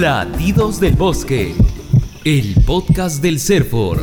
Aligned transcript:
Latidos 0.00 0.80
del 0.80 0.96
Bosque, 0.96 1.54
el 2.24 2.54
podcast 2.64 3.20
del 3.20 3.38
Serfor. 3.38 4.00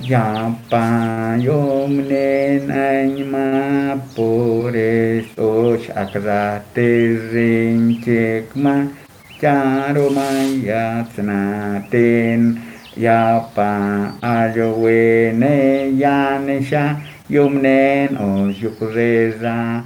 Ya 0.00 0.56
pa 0.70 1.36
nen 1.36 3.30
ma 3.30 4.00
por 4.16 4.74
esto 4.74 5.76
akrate 5.94 7.18
rinchekma 7.34 8.88
charo 9.38 10.08
maya 10.08 11.06
ten 11.90 12.64
ya 12.96 13.46
pa 13.54 14.16
ayowene 14.22 15.92
yanesha 15.98 17.13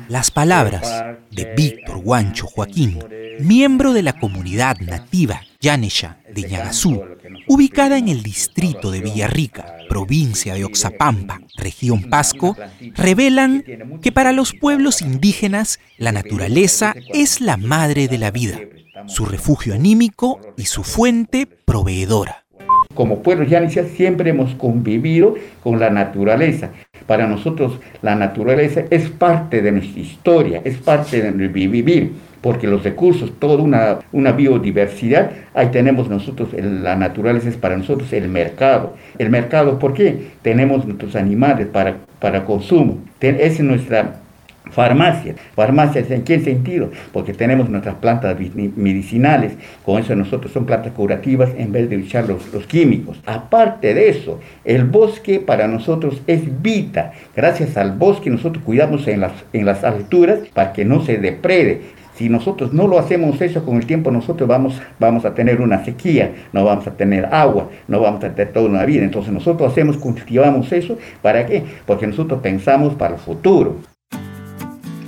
las 0.08 0.30
palabras 0.32 1.04
de 1.30 1.54
Víctor 1.54 1.98
Guancho 1.98 2.46
Joaquín, 2.46 2.98
miembro 3.38 3.92
de 3.92 4.02
la 4.02 4.14
comunidad 4.14 4.78
nativa 4.80 5.42
Yanesha 5.60 6.18
de 6.34 6.42
Ñagazú, 6.42 7.00
ubicada 7.46 7.96
en 7.96 8.08
el 8.08 8.24
distrito 8.24 8.90
de 8.90 9.00
Villarrica, 9.02 9.76
provincia 9.88 10.54
de 10.54 10.64
Oxapampa, 10.64 11.40
región 11.56 12.04
Pasco, 12.10 12.56
revelan 12.96 13.62
que 14.02 14.10
para 14.10 14.32
los 14.32 14.52
pueblos 14.52 15.00
indígenas 15.00 15.78
la 15.96 16.10
naturaleza 16.10 16.94
es 17.14 17.40
la 17.40 17.56
madre 17.56 18.08
de 18.08 18.18
la 18.18 18.32
vida, 18.32 18.58
su 19.06 19.26
refugio 19.26 19.74
anímico 19.74 20.40
y 20.56 20.64
su 20.64 20.82
fuente 20.82 21.46
proveedora. 21.46 22.47
Como 22.98 23.22
pueblos 23.22 23.48
Yanesha 23.48 23.84
siempre 23.84 24.30
hemos 24.30 24.56
convivido 24.56 25.36
con 25.62 25.78
la 25.78 25.88
naturaleza. 25.88 26.70
Para 27.06 27.28
nosotros 27.28 27.78
la 28.02 28.16
naturaleza 28.16 28.86
es 28.90 29.08
parte 29.08 29.62
de 29.62 29.70
nuestra 29.70 30.00
historia, 30.00 30.62
es 30.64 30.78
parte 30.78 31.22
de 31.22 31.30
nuestro 31.30 31.70
vivir, 31.70 32.14
porque 32.40 32.66
los 32.66 32.82
recursos, 32.82 33.32
toda 33.38 33.62
una, 33.62 34.00
una 34.10 34.32
biodiversidad, 34.32 35.30
ahí 35.54 35.68
tenemos 35.68 36.08
nosotros, 36.08 36.48
la 36.52 36.96
naturaleza 36.96 37.48
es 37.48 37.56
para 37.56 37.76
nosotros 37.76 38.12
el 38.12 38.28
mercado. 38.28 38.96
El 39.16 39.30
mercado, 39.30 39.78
¿por 39.78 39.94
qué? 39.94 40.30
Tenemos 40.42 40.84
nuestros 40.84 41.14
animales 41.14 41.68
para, 41.68 41.98
para 42.18 42.44
consumo. 42.44 42.98
es 43.20 43.60
nuestra 43.60 44.22
Farmacias. 44.70 45.36
Farmacias, 45.54 46.10
¿en 46.10 46.24
qué 46.24 46.40
sentido? 46.40 46.90
Porque 47.12 47.32
tenemos 47.32 47.68
nuestras 47.68 47.96
plantas 47.96 48.36
medicinales, 48.54 49.52
con 49.84 50.00
eso 50.00 50.14
nosotros 50.14 50.52
son 50.52 50.66
plantas 50.66 50.92
curativas 50.92 51.50
en 51.56 51.72
vez 51.72 51.88
de 51.88 51.96
usar 51.96 52.28
los, 52.28 52.44
químicos. 52.66 53.20
Aparte 53.26 53.94
de 53.94 54.08
eso, 54.10 54.40
el 54.64 54.84
bosque 54.84 55.40
para 55.40 55.66
nosotros 55.68 56.22
es 56.26 56.62
vida. 56.62 57.12
Gracias 57.34 57.76
al 57.76 57.92
bosque 57.92 58.30
nosotros 58.30 58.62
cuidamos 58.64 59.06
en 59.08 59.20
las, 59.20 59.32
en 59.52 59.64
las 59.64 59.84
alturas 59.84 60.40
para 60.52 60.72
que 60.72 60.84
no 60.84 61.02
se 61.02 61.18
deprede. 61.18 61.98
Si 62.14 62.28
nosotros 62.28 62.72
no 62.72 62.88
lo 62.88 62.98
hacemos 62.98 63.40
eso 63.40 63.64
con 63.64 63.76
el 63.76 63.86
tiempo, 63.86 64.10
nosotros 64.10 64.48
vamos, 64.48 64.82
vamos 64.98 65.24
a 65.24 65.34
tener 65.34 65.60
una 65.60 65.84
sequía, 65.84 66.32
no 66.52 66.64
vamos 66.64 66.86
a 66.88 66.96
tener 66.96 67.26
agua, 67.26 67.70
no 67.86 68.00
vamos 68.00 68.24
a 68.24 68.34
tener 68.34 68.52
toda 68.52 68.68
una 68.68 68.84
vida. 68.84 69.04
Entonces 69.04 69.32
nosotros 69.32 69.70
hacemos, 69.70 69.96
cultivamos 69.96 70.72
eso, 70.72 70.98
¿para 71.22 71.46
qué? 71.46 71.62
Porque 71.86 72.08
nosotros 72.08 72.40
pensamos 72.42 72.94
para 72.94 73.14
el 73.14 73.20
futuro 73.20 73.76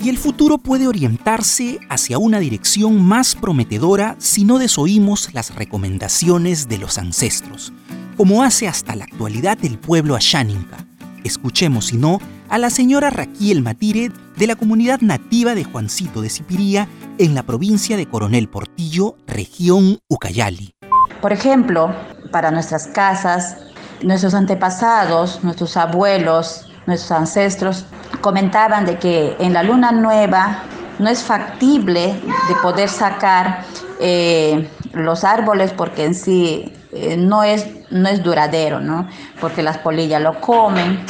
y 0.03 0.09
el 0.09 0.17
futuro 0.17 0.59
puede 0.59 0.89
orientarse 0.89 1.79
hacia 1.91 2.19
una 2.19 2.41
dirección 2.41 3.03
más 3.05 3.35
prometedora 3.35 4.17
si 4.19 4.45
no 4.45 4.59
desoímos 4.59 5.33
las 5.35 5.55
recomendaciones 5.55 6.69
de 6.69 6.79
los 6.79 6.97
ancestros, 6.97 7.73
como 8.17 8.43
hace 8.43 8.67
hasta 8.67 8.97
la 8.97 9.05
actualidad 9.05 9.59
el 9.63 9.79
pueblo 9.79 10.17
Ashaninka. 10.17 10.87
Escuchemos, 11.23 11.87
si 11.87 11.99
no, 11.99 12.19
a 12.49 12.59
la 12.59 12.71
señora 12.71 13.11
Raquiel 13.11 13.63
Matire 13.63 14.11
de 14.37 14.47
la 14.47 14.57
comunidad 14.57 15.01
nativa 15.03 15.55
de 15.55 15.65
Juancito 15.65 16.23
de 16.23 16.31
Cipiría 16.31 16.89
en 17.19 17.35
la 17.35 17.43
provincia 17.43 17.99
de 17.99 18.07
Coronel 18.07 18.49
Portillo, 18.49 19.17
región 19.27 19.99
Ucayali. 20.09 20.73
Por 21.21 21.33
ejemplo, 21.33 21.95
para 22.33 22.51
nuestras 22.51 22.87
casas, 22.87 23.59
nuestros 24.03 24.33
antepasados, 24.33 25.45
nuestros 25.45 25.77
abuelos, 25.77 26.70
nuestros 26.91 27.13
ancestros 27.13 27.87
comentaban 28.21 28.85
de 28.85 28.99
que 28.99 29.37
en 29.39 29.55
la 29.55 29.63
luna 29.63 29.93
nueva 29.93 30.65
no 30.99 31.09
es 31.09 31.23
factible 31.23 32.15
de 32.49 32.55
poder 32.63 32.89
sacar 32.89 33.63
eh, 34.01 34.69
los 34.93 35.25
árboles 35.25 35.73
porque 35.73 36.05
en 36.05 36.15
sí 36.15 36.75
eh, 36.93 37.17
no, 37.17 37.43
es, 37.45 37.67
no 37.91 38.09
es 38.09 38.23
duradero, 38.23 38.81
¿no? 38.81 39.09
porque 39.41 39.63
las 39.63 39.79
polillas 39.79 40.21
lo 40.21 40.41
comen, 40.41 41.01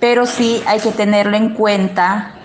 pero 0.00 0.24
sí 0.24 0.62
hay 0.66 0.78
que 0.78 0.92
tenerlo 0.92 1.36
en 1.36 1.50
cuenta 1.50 2.36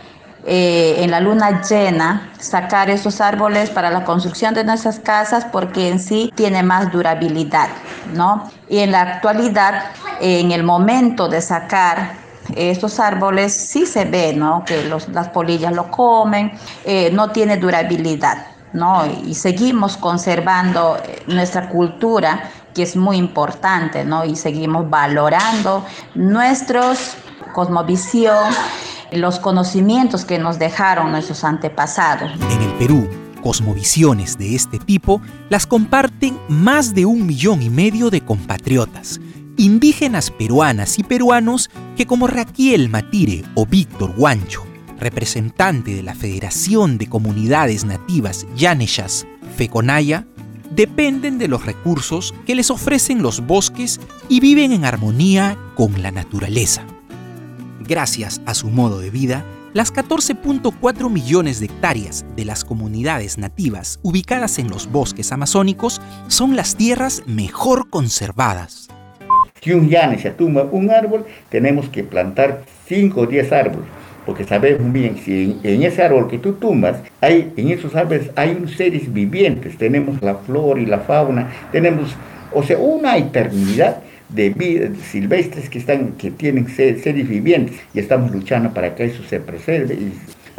eh, 0.45 0.95
en 1.03 1.11
la 1.11 1.19
luna 1.19 1.61
llena, 1.61 2.31
sacar 2.39 2.89
esos 2.89 3.21
árboles 3.21 3.69
para 3.69 3.91
la 3.91 4.03
construcción 4.03 4.53
de 4.55 4.63
nuestras 4.63 4.99
casas 4.99 5.45
porque 5.45 5.89
en 5.89 5.99
sí 5.99 6.31
tiene 6.33 6.63
más 6.63 6.91
durabilidad, 6.91 7.67
¿no? 8.15 8.49
Y 8.67 8.79
en 8.79 8.91
la 8.91 9.01
actualidad, 9.01 9.83
en 10.21 10.51
el 10.51 10.63
momento 10.63 11.27
de 11.27 11.41
sacar 11.41 12.28
estos 12.55 12.99
árboles 12.99 13.53
sí 13.53 13.85
se 13.85 14.05
ve, 14.05 14.33
¿no? 14.33 14.63
Que 14.65 14.89
las 15.11 15.29
polillas 15.29 15.73
lo 15.73 15.89
comen, 15.91 16.51
eh, 16.85 17.09
no 17.13 17.31
tiene 17.31 17.57
durabilidad, 17.57 18.47
¿no? 18.73 19.03
Y 19.25 19.33
seguimos 19.33 19.97
conservando 19.97 20.97
eh, 20.97 21.23
nuestra 21.27 21.69
cultura, 21.69 22.49
que 22.73 22.83
es 22.83 22.95
muy 22.95 23.17
importante, 23.17 24.03
¿no? 24.03 24.25
Y 24.25 24.35
seguimos 24.35 24.89
valorando 24.89 25.85
nuestros 26.15 27.15
cosmovisión, 27.53 28.53
los 29.11 29.39
conocimientos 29.39 30.25
que 30.25 30.37
nos 30.37 30.59
dejaron 30.59 31.11
nuestros 31.11 31.43
antepasados. 31.43 32.31
En 32.51 32.61
el 32.61 32.71
Perú, 32.73 33.09
cosmovisiones 33.41 34.37
de 34.37 34.55
este 34.55 34.79
tipo 34.79 35.21
las 35.49 35.65
comparten 35.65 36.37
más 36.47 36.93
de 36.93 37.05
un 37.05 37.25
millón 37.25 37.61
y 37.61 37.69
medio 37.69 38.09
de 38.09 38.21
compatriotas 38.21 39.19
indígenas 39.59 40.31
peruanas 40.31 40.97
y 40.99 41.03
peruanos 41.03 41.69
que 41.97 42.07
como 42.07 42.27
Raquiel 42.27 42.87
Matire 42.87 43.43
o 43.55 43.65
Víctor 43.65 44.15
Guancho, 44.15 44.65
representante 44.97 45.93
de 45.93 46.01
la 46.01 46.15
Federación 46.15 46.97
de 46.97 47.07
Comunidades 47.07 47.83
Nativas 47.83 48.47
Yaneshas, 48.55 49.27
FECONAYA, 49.57 50.25
dependen 50.71 51.37
de 51.37 51.49
los 51.49 51.65
recursos 51.65 52.33
que 52.45 52.55
les 52.55 52.71
ofrecen 52.71 53.21
los 53.21 53.45
bosques 53.45 53.99
y 54.29 54.39
viven 54.39 54.71
en 54.71 54.85
armonía 54.85 55.57
con 55.75 56.01
la 56.01 56.11
naturaleza. 56.11 56.85
Gracias 57.81 58.39
a 58.45 58.53
su 58.53 58.69
modo 58.69 58.99
de 58.99 59.09
vida, 59.09 59.43
las 59.73 59.93
14.4 59.93 61.09
millones 61.09 61.59
de 61.59 61.65
hectáreas 61.65 62.25
de 62.37 62.45
las 62.45 62.63
comunidades 62.63 63.37
nativas 63.37 63.99
ubicadas 64.03 64.57
en 64.57 64.69
los 64.69 64.89
bosques 64.89 65.33
amazónicos 65.33 65.99
son 66.29 66.55
las 66.55 66.77
tierras 66.77 67.23
mejor 67.27 67.89
conservadas. 67.89 68.87
Si 69.61 69.73
un 69.73 69.89
llane 69.89 70.17
se 70.17 70.31
tumba 70.31 70.63
un 70.71 70.89
árbol, 70.89 71.25
tenemos 71.49 71.89
que 71.89 72.03
plantar 72.03 72.61
5 72.87 73.19
o 73.19 73.25
10 73.25 73.51
árboles, 73.51 73.87
porque 74.25 74.45
sabemos 74.45 74.91
bien 74.93 75.17
si 75.17 75.59
en, 75.63 75.83
ese 75.83 76.01
árbol 76.03 76.29
que 76.29 76.37
tú 76.37 76.53
tumbas, 76.53 76.97
hay, 77.19 77.51
en 77.57 77.69
esos 77.69 77.95
árboles 77.95 78.31
hay 78.35 78.57
seres 78.77 79.11
vivientes, 79.11 79.77
tenemos 79.77 80.21
la 80.21 80.35
flora 80.35 80.79
y 80.79 80.85
la 80.85 80.99
fauna, 80.99 81.49
tenemos, 81.71 82.15
o 82.53 82.63
sea, 82.63 82.77
una 82.77 83.17
eternidad 83.17 83.97
de 84.29 84.49
vida 84.51 84.89
silvestres 85.11 85.69
que 85.69 85.79
están 85.79 86.11
que 86.11 86.29
tienen 86.29 86.67
seres 86.67 87.27
vivientes 87.27 87.75
y 87.95 87.99
estamos 87.99 88.31
luchando 88.31 88.71
para 88.73 88.93
que 88.93 89.05
eso 89.05 89.23
se 89.23 89.39
preserve 89.39 89.97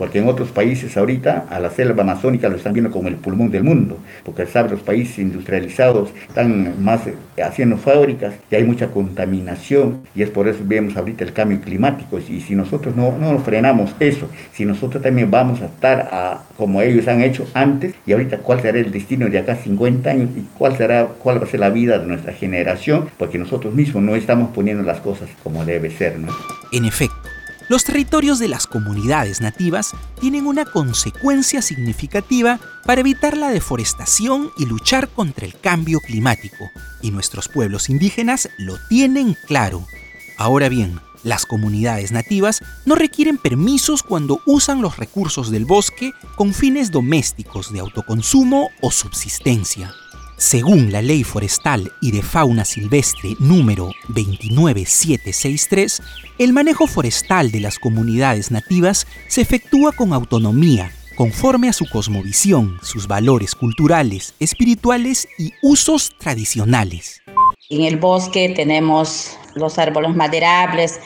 porque 0.01 0.19
en 0.19 0.29
otros 0.29 0.49
países 0.49 0.97
ahorita 0.97 1.45
a 1.51 1.61
la 1.61 1.69
selva 1.69 2.05
amazónica 2.05 2.49
lo 2.49 2.57
están 2.57 2.73
viendo 2.73 2.91
como 2.91 3.09
el 3.09 3.17
pulmón 3.17 3.51
del 3.51 3.65
mundo, 3.65 3.99
porque 4.25 4.47
sabe 4.47 4.71
los 4.71 4.81
países 4.81 5.19
industrializados 5.19 6.09
están 6.27 6.83
más 6.83 7.03
haciendo 7.45 7.77
fábricas 7.77 8.33
y 8.51 8.55
hay 8.55 8.65
mucha 8.65 8.87
contaminación 8.87 10.01
y 10.15 10.23
es 10.23 10.31
por 10.31 10.49
eso 10.49 10.61
vemos 10.65 10.97
ahorita 10.97 11.23
el 11.23 11.35
cambio 11.35 11.61
climático. 11.61 12.19
Y 12.19 12.41
si 12.41 12.55
nosotros 12.55 12.97
no, 12.97 13.15
no 13.19 13.39
frenamos 13.41 13.95
eso, 14.01 14.27
si 14.55 14.65
nosotros 14.65 15.03
también 15.03 15.31
vamos 15.31 15.61
a 15.61 15.67
estar 15.67 16.41
como 16.57 16.81
ellos 16.81 17.07
han 17.07 17.21
hecho 17.21 17.47
antes 17.53 17.95
y 18.07 18.13
ahorita 18.13 18.39
cuál 18.39 18.63
será 18.63 18.79
el 18.79 18.91
destino 18.93 19.29
de 19.29 19.39
acá 19.39 19.57
50 19.57 20.11
años 20.11 20.31
y 20.35 20.47
cuál 20.57 20.79
será 20.79 21.09
cuál 21.09 21.43
va 21.43 21.45
a 21.45 21.51
ser 21.51 21.61
la 21.61 21.69
vida 21.69 21.99
de 21.99 22.07
nuestra 22.07 22.33
generación, 22.33 23.11
porque 23.19 23.37
nosotros 23.37 23.75
mismos 23.75 24.03
no 24.03 24.17
estamos 24.17 24.49
poniendo 24.55 24.83
las 24.83 25.01
cosas 25.01 25.29
como 25.43 25.67
debe 25.67 25.91
ser, 25.91 26.19
¿no? 26.19 26.29
En 26.73 26.87
efecto, 26.87 27.20
los 27.71 27.85
territorios 27.85 28.41
de 28.41 28.49
las 28.49 28.67
comunidades 28.67 29.41
nativas 29.41 29.93
tienen 30.21 30.49
una 30.49 30.65
consecuencia 30.65 31.63
significativa 31.63 32.59
para 32.85 33.01
evitar 33.01 33.37
la 33.37 33.51
deforestación 33.51 34.51
y 34.59 34.67
luchar 34.67 35.09
contra 35.09 35.47
el 35.47 35.57
cambio 35.57 36.01
climático, 36.01 36.69
y 37.01 37.13
nuestros 37.13 37.47
pueblos 37.47 37.89
indígenas 37.89 38.49
lo 38.59 38.75
tienen 38.89 39.37
claro. 39.47 39.87
Ahora 40.37 40.69
bien, 40.69 40.99
las 41.23 41.47
comunidades 41.47 42.11
nativas 42.11 42.61
no 42.87 42.97
requieren 42.97 43.39
permisos 43.39 44.03
cuando 44.03 44.43
usan 44.47 44.83
los 44.83 44.97
recursos 44.97 45.53
del 45.53 45.65
bosque 45.65 46.13
con 46.35 46.53
fines 46.53 46.91
domésticos 46.91 47.73
de 47.73 47.79
autoconsumo 47.79 48.71
o 48.81 48.91
subsistencia. 48.91 49.95
Según 50.41 50.91
la 50.91 51.03
Ley 51.03 51.23
Forestal 51.23 51.93
y 52.01 52.13
de 52.13 52.23
Fauna 52.23 52.65
Silvestre 52.65 53.37
número 53.41 53.91
29763, 54.09 56.01
el 56.39 56.55
manejo 56.55 56.87
forestal 56.87 57.51
de 57.51 57.61
las 57.61 57.79
comunidades 57.79 58.51
nativas 58.51 59.07
se 59.29 59.43
efectúa 59.43 59.93
con 59.93 60.15
autonomía, 60.15 60.93
conforme 61.15 61.69
a 61.69 61.75
su 61.75 61.85
cosmovisión, 61.91 62.79
sus 62.83 63.07
valores 63.07 63.55
culturales, 63.55 64.35
espirituales 64.41 65.29
y 65.39 65.53
usos 65.61 66.17
tradicionales. 66.19 67.21
En 67.69 67.83
el 67.83 67.99
bosque 67.99 68.49
tenemos 68.57 69.37
los 69.55 69.79
árboles 69.79 70.15
maderables 70.15 71.01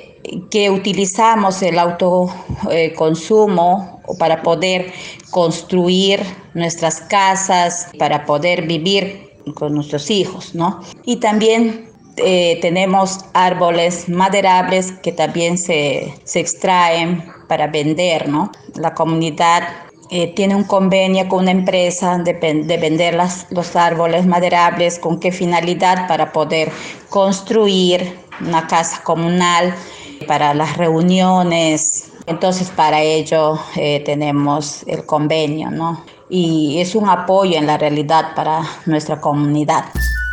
que 0.51 0.71
utilizamos 0.71 1.63
el 1.63 1.79
autoconsumo 1.79 4.01
para 4.19 4.43
poder 4.43 4.93
construir 5.31 6.21
nuestras 6.55 7.01
casas, 7.03 7.89
para 7.99 8.25
poder 8.25 8.67
vivir 8.67 9.31
con 9.55 9.75
nuestros 9.75 10.11
hijos, 10.11 10.55
¿no? 10.55 10.81
Y 11.05 11.17
también 11.17 11.91
eh, 12.17 12.59
tenemos 12.63 13.19
árboles 13.35 14.09
maderables 14.09 14.93
que 15.03 15.13
también 15.13 15.59
se, 15.59 16.15
se 16.25 16.41
extraen 16.41 17.23
para 17.49 17.67
vender, 17.67 18.29
¿no? 18.29 18.51
La 18.77 18.95
comunidad 18.95 19.65
eh, 20.11 20.33
tiene 20.35 20.55
un 20.55 20.65
convenio 20.65 21.29
con 21.29 21.41
una 21.41 21.51
empresa 21.51 22.19
de, 22.19 22.35
de 22.35 22.77
vender 22.77 23.15
las, 23.15 23.47
los 23.51 23.75
árboles 23.75 24.27
maderables, 24.27 24.99
con 24.99 25.19
qué 25.19 25.33
finalidad 25.33 26.07
para 26.07 26.33
poder 26.33 26.71
construir 27.09 28.19
una 28.41 28.67
casa 28.67 29.03
comunal 29.03 29.75
para 30.27 30.55
las 30.55 30.77
reuniones. 30.77 32.11
Entonces, 32.27 32.71
para 32.71 33.01
ello 33.03 33.59
eh, 33.77 34.01
tenemos 34.05 34.83
el 34.87 35.05
convenio, 35.05 35.71
¿no? 35.71 36.05
Y 36.29 36.81
es 36.81 36.95
un 36.95 37.09
apoyo 37.09 37.59
en 37.59 37.67
la 37.67 37.77
realidad 37.77 38.35
para 38.35 38.63
nuestra 38.87 39.21
comunidad. 39.21 39.85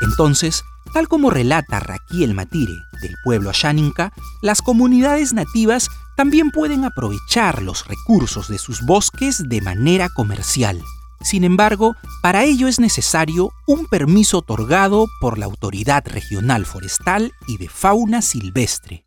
Entonces, 0.01 0.63
Tal 0.94 1.07
como 1.07 1.30
relata 1.30 1.80
Raquiel 1.80 2.33
Matire, 2.33 2.74
del 3.01 3.15
pueblo 3.24 3.50
Ashaninka, 3.50 4.12
las 4.42 4.62
comunidades 4.62 5.31
nativas 5.31 5.88
también 6.18 6.51
pueden 6.51 6.83
aprovechar 6.83 7.62
los 7.62 7.88
recursos 7.88 8.50
de 8.50 8.57
sus 8.57 8.81
bosques 8.86 9.48
de 9.48 9.62
manera 9.62 10.09
comercial. 10.09 10.81
Sin 11.23 11.44
embargo, 11.44 11.95
para 12.21 12.44
ello 12.44 12.68
es 12.68 12.79
necesario 12.79 13.51
un 13.68 13.85
permiso 13.88 14.39
otorgado 14.39 15.07
por 15.19 15.38
la 15.38 15.45
Autoridad 15.45 16.03
Regional 16.06 16.65
Forestal 16.65 17.31
y 17.47 17.57
de 17.57 17.69
Fauna 17.69 18.21
Silvestre 18.21 19.03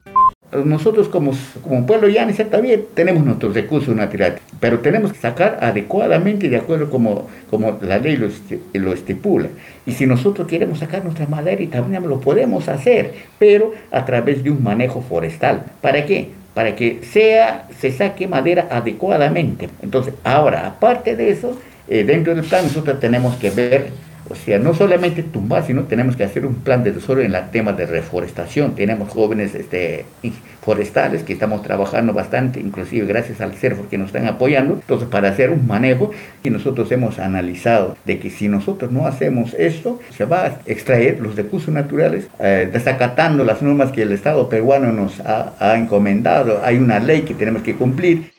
nosotros 0.65 1.09
como, 1.09 1.33
como 1.63 1.87
pueblo 1.87 2.09
llano 2.09 2.33
también 2.51 2.85
tenemos 2.95 3.25
nuestros 3.25 3.55
recursos 3.55 3.95
naturales, 3.95 4.41
pero 4.61 4.79
tenemos 4.81 5.13
que 5.13 5.19
sacar 5.19 5.59
adecuadamente 5.61 6.49
de 6.49 6.57
acuerdo 6.57 6.91
como, 6.91 7.29
como 7.51 7.79
la 7.83 7.99
ley 7.99 8.17
lo, 8.17 8.29
lo 8.75 8.93
estipula. 8.93 9.49
Y 9.87 9.93
si 9.93 10.07
nosotros 10.07 10.47
queremos 10.47 10.79
sacar 10.79 11.03
nuestra 11.03 11.27
madera 11.27 11.63
y 11.63 11.67
también 11.67 12.07
lo 12.09 12.21
podemos 12.21 12.69
hacer, 12.69 13.15
pero 13.39 13.73
a 13.91 14.05
través 14.05 14.45
de 14.45 14.51
un 14.51 14.63
manejo 14.63 15.03
forestal. 15.03 15.65
¿Para 15.81 16.05
qué? 16.07 16.31
Para 16.55 16.77
que 16.77 17.01
sea, 17.03 17.67
se 17.81 17.91
saque 17.91 18.29
madera 18.29 18.69
adecuadamente. 18.71 19.69
Entonces, 19.83 20.15
ahora, 20.23 20.69
aparte 20.69 21.17
de 21.17 21.31
eso, 21.31 21.59
eh, 21.89 22.05
dentro 22.05 22.35
del 22.35 22.45
plan 22.45 22.65
nosotros 22.65 22.99
tenemos 23.01 23.37
que 23.37 23.51
ver 23.51 23.91
o 24.31 24.35
sea, 24.35 24.59
no 24.59 24.73
solamente 24.73 25.23
tumbar, 25.23 25.67
sino 25.67 25.83
tenemos 25.83 26.17
que 26.17 26.25
hacer 26.25 26.47
un 26.47 26.55
plan 26.55 26.83
de 26.83 26.93
tesoro 26.93 27.21
en 27.21 27.35
el 27.35 27.51
tema 27.51 27.75
de 27.75 27.85
reforestación. 27.85 28.75
Tenemos 28.75 29.11
jóvenes 29.11 29.55
este, 29.55 30.07
forestales 30.63 31.23
que 31.25 31.35
estamos 31.35 31.63
trabajando 31.63 32.15
bastante, 32.15 32.59
inclusive 32.59 33.07
gracias 33.07 33.43
al 33.43 33.53
CERFO 33.53 33.87
que 33.91 33.99
nos 33.99 34.07
están 34.09 34.27
apoyando. 34.27 34.75
Entonces, 34.75 35.09
para 35.09 35.29
hacer 35.29 35.51
un 35.51 35.67
manejo, 35.67 36.11
y 36.43 36.49
nosotros 36.49 36.91
hemos 36.91 37.19
analizado 37.19 37.99
de 38.07 38.19
que 38.19 38.31
si 38.31 38.49
nosotros 38.49 38.91
no 38.91 39.07
hacemos 39.07 39.53
esto, 39.55 40.01
se 40.17 40.25
va 40.25 40.47
a 40.47 40.59
extraer 40.65 41.21
los 41.21 41.37
recursos 41.37 41.73
naturales, 41.73 42.29
eh, 42.39 42.69
desacatando 42.73 43.45
las 43.45 43.61
normas 43.61 43.93
que 43.93 44.03
el 44.03 44.13
Estado 44.13 44.49
peruano 44.49 44.91
nos 44.91 45.21
ha 45.21 45.77
encomendado. 45.77 46.63
Hay 46.65 46.79
una 46.79 46.99
ley 46.99 47.23
que 47.23 47.35
tenemos 47.35 47.63
que 47.63 47.75
cumplir 47.75 48.34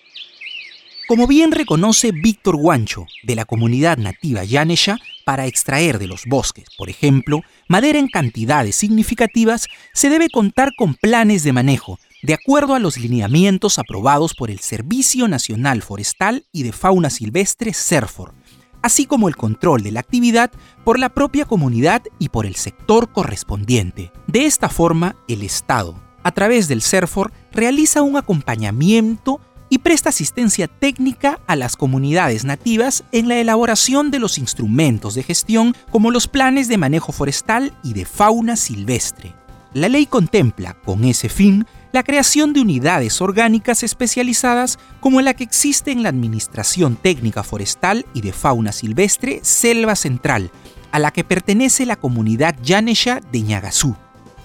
como 1.07 1.27
bien 1.27 1.51
reconoce 1.51 2.11
Víctor 2.11 2.55
Guancho, 2.55 3.05
de 3.23 3.35
la 3.35 3.45
comunidad 3.45 3.97
nativa 3.97 4.43
Yanesha, 4.43 4.97
para 5.23 5.45
extraer 5.45 5.99
de 5.99 6.07
los 6.07 6.25
bosques, 6.25 6.65
por 6.77 6.89
ejemplo, 6.89 7.41
madera 7.67 7.99
en 7.99 8.07
cantidades 8.07 8.75
significativas, 8.75 9.67
se 9.93 10.09
debe 10.09 10.29
contar 10.29 10.71
con 10.77 10.95
planes 10.95 11.43
de 11.43 11.53
manejo, 11.53 11.99
de 12.21 12.33
acuerdo 12.33 12.75
a 12.75 12.79
los 12.79 12.97
lineamientos 12.97 13.77
aprobados 13.79 14.33
por 14.33 14.49
el 14.49 14.59
Servicio 14.59 15.27
Nacional 15.27 15.81
Forestal 15.81 16.45
y 16.51 16.63
de 16.63 16.71
Fauna 16.71 17.09
Silvestre 17.09 17.73
CERFOR, 17.73 18.33
así 18.81 19.05
como 19.05 19.27
el 19.27 19.35
control 19.35 19.83
de 19.83 19.91
la 19.91 19.99
actividad 19.99 20.51
por 20.83 20.99
la 20.99 21.09
propia 21.09 21.45
comunidad 21.45 22.03
y 22.19 22.29
por 22.29 22.45
el 22.45 22.55
sector 22.55 23.11
correspondiente. 23.11 24.11
De 24.27 24.45
esta 24.45 24.69
forma, 24.69 25.15
el 25.27 25.43
Estado, 25.43 25.99
a 26.23 26.31
través 26.31 26.67
del 26.67 26.81
CERFOR, 26.81 27.31
realiza 27.51 28.01
un 28.01 28.17
acompañamiento 28.17 29.39
y 29.69 29.79
presta 29.79 30.09
asistencia 30.09 30.67
técnica 30.67 31.39
a 31.47 31.55
las 31.55 31.75
comunidades 31.75 32.45
nativas 32.45 33.03
en 33.11 33.27
la 33.27 33.37
elaboración 33.37 34.11
de 34.11 34.19
los 34.19 34.37
instrumentos 34.37 35.15
de 35.15 35.23
gestión 35.23 35.75
como 35.91 36.11
los 36.11 36.27
planes 36.27 36.67
de 36.67 36.77
manejo 36.77 37.11
forestal 37.11 37.73
y 37.83 37.93
de 37.93 38.05
fauna 38.05 38.55
silvestre. 38.55 39.33
La 39.73 39.89
ley 39.89 40.05
contempla, 40.05 40.73
con 40.73 41.03
ese 41.03 41.27
fin, 41.27 41.65
la 41.91 42.03
creación 42.03 42.53
de 42.53 42.61
unidades 42.61 43.21
orgánicas 43.21 43.83
especializadas 43.83 44.79
como 45.01 45.19
la 45.19 45.33
que 45.33 45.43
existe 45.43 45.91
en 45.91 46.01
la 46.03 46.09
Administración 46.09 46.95
Técnica 46.95 47.43
Forestal 47.43 48.05
y 48.13 48.21
de 48.21 48.31
Fauna 48.31 48.71
Silvestre 48.71 49.39
Selva 49.43 49.95
Central, 49.95 50.51
a 50.91 50.99
la 50.99 51.11
que 51.11 51.25
pertenece 51.25 51.85
la 51.85 51.97
comunidad 51.97 52.55
Yanesha 52.63 53.19
de 53.31 53.41
Ñagazú. 53.41 53.97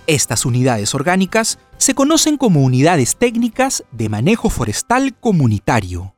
Estas 0.07 0.45
unidades 0.45 0.95
orgánicas 0.95 1.59
se 1.77 1.95
conocen 1.95 2.37
como 2.37 2.63
unidades 2.65 3.17
técnicas 3.17 3.85
de 3.93 4.09
manejo 4.09 4.51
forestal 4.51 5.15
comunitario. 5.15 6.15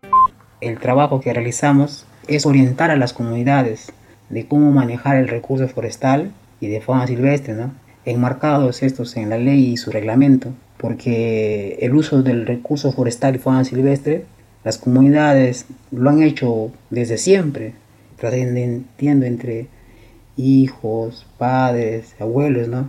El 0.61 0.79
trabajo 0.79 1.21
que 1.21 1.33
realizamos 1.33 2.07
es 2.29 2.47
orientar 2.47 2.91
a 2.91 2.97
las 2.97 3.13
comunidades 3.13 3.93
de 4.31 4.47
cómo 4.47 4.71
manejar 4.71 5.17
el 5.17 5.29
recurso 5.29 5.69
forestal 5.69 6.33
y 6.61 6.69
de 6.69 6.81
fauna 6.81 7.07
silvestre, 7.07 7.55
¿no? 7.55 7.73
enmarcados 8.05 8.83
estos 8.83 9.17
en 9.17 9.31
la 9.31 9.39
ley 9.39 9.73
y 9.73 9.77
su 9.77 9.91
reglamento, 9.91 10.53
porque 10.79 11.79
el 11.81 11.95
uso 11.95 12.23
del 12.23 12.47
recurso 12.47 12.93
forestal 12.93 13.37
y 13.37 13.39
fauna 13.39 13.65
silvestre, 13.65 14.25
las 14.65 14.79
comunidades 14.79 15.67
lo 15.91 16.11
han 16.11 16.23
hecho 16.23 16.71
desde 16.91 17.19
siempre, 17.19 17.75
trascendiendo 18.17 19.27
entre 19.27 19.67
hijos, 20.37 21.27
padres, 21.37 22.15
abuelos, 22.21 22.69
¿no? 22.69 22.89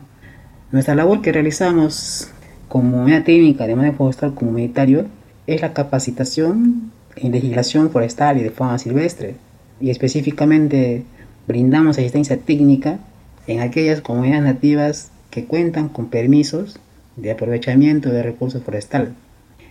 Nuestra 0.73 0.95
labor 0.95 1.21
que 1.21 1.31
realizamos 1.31 2.29
como 2.67 3.03
una 3.03 3.23
técnica 3.23 3.67
de 3.67 3.75
manejo 3.75 3.97
forestal 3.97 4.33
comunitario 4.33 5.05
es 5.45 5.61
la 5.61 5.71
capacitación 5.71 6.91
en 7.15 7.31
legislación 7.31 7.91
forestal 7.91 8.39
y 8.39 8.41
de 8.41 8.49
fauna 8.49 8.79
silvestre 8.79 9.35
y 9.79 9.91
específicamente 9.91 11.03
brindamos 11.47 11.99
asistencia 11.99 12.37
técnica 12.37 12.97
en 13.45 13.59
aquellas 13.59 14.01
comunidades 14.01 14.45
nativas 14.45 15.11
que 15.29 15.45
cuentan 15.45 15.89
con 15.89 16.07
permisos 16.07 16.79
de 17.17 17.29
aprovechamiento 17.29 18.09
de 18.09 18.23
recursos 18.23 18.63
forestal. 18.63 19.13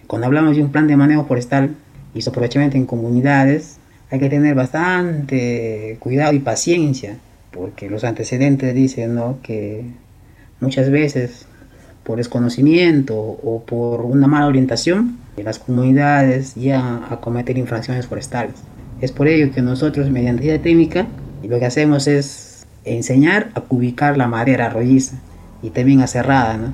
Cuando 0.06 0.28
hablamos 0.28 0.54
de 0.54 0.62
un 0.62 0.70
plan 0.70 0.86
de 0.86 0.96
manejo 0.96 1.24
forestal 1.24 1.74
y 2.14 2.22
su 2.22 2.30
aprovechamiento 2.30 2.76
en 2.76 2.86
comunidades, 2.86 3.78
hay 4.08 4.20
que 4.20 4.30
tener 4.30 4.54
bastante 4.54 5.96
cuidado 5.98 6.32
y 6.32 6.38
paciencia, 6.38 7.18
porque 7.50 7.90
los 7.90 8.04
antecedentes 8.04 8.72
dicen 8.72 9.16
¿no? 9.16 9.38
que 9.42 9.84
Muchas 10.62 10.90
veces 10.90 11.44
por 12.04 12.18
desconocimiento 12.18 13.16
o 13.16 13.64
por 13.66 14.02
una 14.02 14.28
mala 14.28 14.46
orientación, 14.46 15.18
las 15.36 15.58
comunidades 15.58 16.54
ya 16.54 17.00
a 17.10 17.20
cometer 17.20 17.58
infracciones 17.58 18.06
forestales. 18.06 18.54
Es 19.00 19.10
por 19.10 19.26
ello 19.26 19.52
que 19.52 19.60
nosotros, 19.60 20.08
mediante 20.10 20.46
la 20.46 20.62
técnica, 20.62 21.08
lo 21.42 21.58
que 21.58 21.66
hacemos 21.66 22.06
es 22.06 22.64
enseñar 22.84 23.50
a 23.56 23.64
ubicar 23.70 24.16
la 24.16 24.28
madera 24.28 24.68
rolliza 24.68 25.16
y 25.64 25.70
también 25.70 26.00
a 26.00 26.06
cerrada, 26.06 26.56
¿no? 26.56 26.72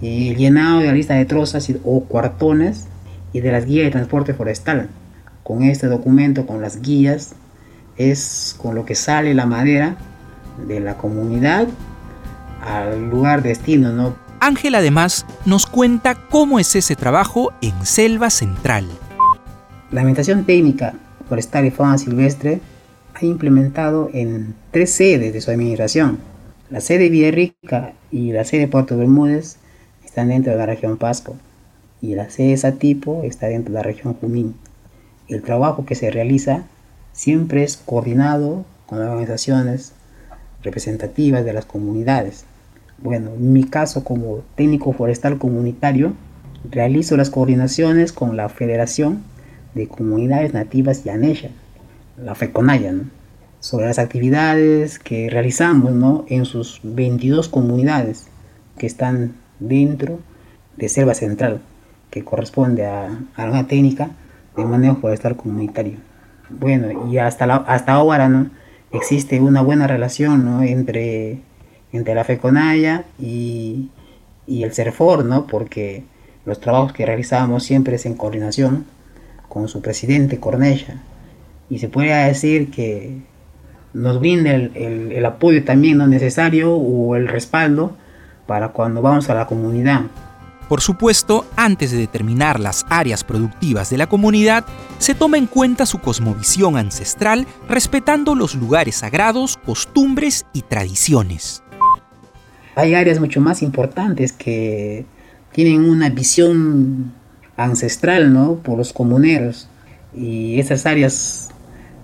y 0.00 0.34
llenado 0.34 0.80
de 0.80 0.86
la 0.86 0.94
lista 0.94 1.12
de 1.12 1.26
trozas 1.26 1.70
o 1.84 2.04
cuartones 2.04 2.86
y 3.34 3.40
de 3.40 3.52
las 3.52 3.66
guías 3.66 3.84
de 3.84 3.90
transporte 3.90 4.32
forestal. 4.32 4.88
Con 5.42 5.62
este 5.62 5.88
documento, 5.88 6.46
con 6.46 6.62
las 6.62 6.80
guías, 6.80 7.34
es 7.98 8.56
con 8.56 8.74
lo 8.74 8.86
que 8.86 8.94
sale 8.94 9.34
la 9.34 9.44
madera 9.44 9.96
de 10.66 10.80
la 10.80 10.96
comunidad 10.96 11.68
al 12.62 13.10
lugar 13.10 13.42
destino, 13.42 13.92
¿no? 13.92 14.14
Ángel 14.40 14.74
además 14.74 15.26
nos 15.44 15.66
cuenta 15.66 16.14
cómo 16.14 16.58
es 16.58 16.74
ese 16.74 16.96
trabajo 16.96 17.52
en 17.60 17.84
Selva 17.84 18.30
Central. 18.30 18.86
La 19.90 20.00
Administración 20.00 20.44
Técnica 20.44 20.94
Forestal 21.28 21.66
y 21.66 21.70
Fauna 21.70 21.98
Silvestre 21.98 22.60
ha 23.14 23.24
implementado 23.24 24.10
en 24.12 24.54
tres 24.70 24.90
sedes 24.92 25.32
de 25.32 25.40
su 25.40 25.50
administración. 25.50 26.18
La 26.70 26.80
sede 26.80 27.08
Villarrica 27.08 27.92
y 28.10 28.32
la 28.32 28.44
sede 28.44 28.66
Puerto 28.66 28.96
Bermúdez 28.96 29.56
están 30.04 30.28
dentro 30.28 30.52
de 30.52 30.58
la 30.58 30.66
región 30.66 30.96
Pasco 30.96 31.36
y 32.00 32.14
la 32.14 32.30
sede 32.30 32.56
Satipo 32.56 33.22
está 33.24 33.46
dentro 33.46 33.72
de 33.72 33.78
la 33.78 33.84
región 33.84 34.14
Junín. 34.14 34.54
El 35.28 35.42
trabajo 35.42 35.84
que 35.84 35.94
se 35.94 36.10
realiza 36.10 36.64
siempre 37.12 37.62
es 37.62 37.76
coordinado 37.76 38.64
con 38.86 39.00
organizaciones 39.00 39.92
representativas 40.62 41.44
de 41.44 41.52
las 41.52 41.64
comunidades. 41.64 42.44
Bueno, 43.02 43.30
en 43.30 43.52
mi 43.52 43.64
caso 43.64 44.04
como 44.04 44.42
técnico 44.56 44.92
forestal 44.92 45.38
comunitario, 45.38 46.12
realizo 46.70 47.16
las 47.16 47.30
coordinaciones 47.30 48.12
con 48.12 48.36
la 48.36 48.48
Federación 48.48 49.22
de 49.74 49.88
comunidades 49.88 50.52
nativas 50.52 51.04
yanesha, 51.04 51.50
la 52.22 52.34
FECONAYA, 52.34 52.94
sobre 53.60 53.86
las 53.86 53.98
actividades 53.98 54.98
que 54.98 55.30
realizamos 55.30 55.92
¿no? 55.92 56.24
en 56.28 56.44
sus 56.44 56.80
22 56.82 57.48
comunidades 57.48 58.26
que 58.78 58.86
están 58.86 59.34
dentro 59.60 60.18
de 60.76 60.88
Selva 60.88 61.14
Central, 61.14 61.60
que 62.10 62.24
corresponde 62.24 62.86
a, 62.86 63.18
a 63.36 63.44
una 63.44 63.66
técnica 63.66 64.10
de 64.56 64.64
manejo 64.64 64.96
forestal 64.96 65.36
comunitario. 65.36 65.98
Bueno, 66.48 67.08
y 67.10 67.18
hasta, 67.18 67.46
la, 67.46 67.56
hasta 67.56 67.92
ahora 67.92 68.28
¿no? 68.28 68.50
existe 68.92 69.40
una 69.40 69.62
buena 69.62 69.86
relación 69.86 70.44
¿no? 70.44 70.62
entre, 70.62 71.40
entre 71.92 72.14
la 72.14 72.24
FECONAYA 72.24 73.04
y, 73.18 73.88
y 74.46 74.62
el 74.62 74.72
CERFOR, 74.72 75.24
¿no? 75.24 75.46
porque 75.46 76.04
los 76.44 76.60
trabajos 76.60 76.92
que 76.92 77.06
realizamos 77.06 77.64
siempre 77.64 77.96
es 77.96 78.06
en 78.06 78.14
coordinación 78.14 78.86
con 79.48 79.68
su 79.68 79.82
presidente 79.82 80.38
Cornella. 80.38 81.02
Y 81.68 81.78
se 81.78 81.88
puede 81.88 82.14
decir 82.26 82.70
que 82.70 83.18
nos 83.92 84.20
brinda 84.20 84.52
el, 84.52 84.72
el, 84.74 85.12
el 85.12 85.26
apoyo 85.26 85.64
también 85.64 85.98
no 85.98 86.06
necesario 86.06 86.74
o 86.74 87.16
el 87.16 87.28
respaldo 87.28 87.96
para 88.46 88.68
cuando 88.68 89.02
vamos 89.02 89.30
a 89.30 89.34
la 89.34 89.46
comunidad. 89.46 90.02
Por 90.68 90.80
supuesto, 90.80 91.46
antes 91.56 91.90
de 91.90 91.98
determinar 91.98 92.60
las 92.60 92.86
áreas 92.88 93.24
productivas 93.24 93.90
de 93.90 93.98
la 93.98 94.08
comunidad, 94.08 94.64
se 94.98 95.16
toma 95.16 95.36
en 95.36 95.46
cuenta 95.46 95.84
su 95.84 95.98
cosmovisión 95.98 96.76
ancestral, 96.76 97.44
respetando 97.68 98.36
los 98.36 98.54
lugares 98.54 98.94
sagrados, 98.94 99.56
costumbres 99.56 100.46
y 100.52 100.62
tradiciones. 100.62 101.64
Hay 102.80 102.94
áreas 102.94 103.20
mucho 103.20 103.42
más 103.42 103.60
importantes 103.60 104.32
que 104.32 105.04
tienen 105.52 105.84
una 105.84 106.08
visión 106.08 107.12
ancestral, 107.58 108.32
¿no? 108.32 108.56
Por 108.56 108.78
los 108.78 108.94
comuneros. 108.94 109.68
Y 110.14 110.58
esas 110.58 110.86
áreas 110.86 111.50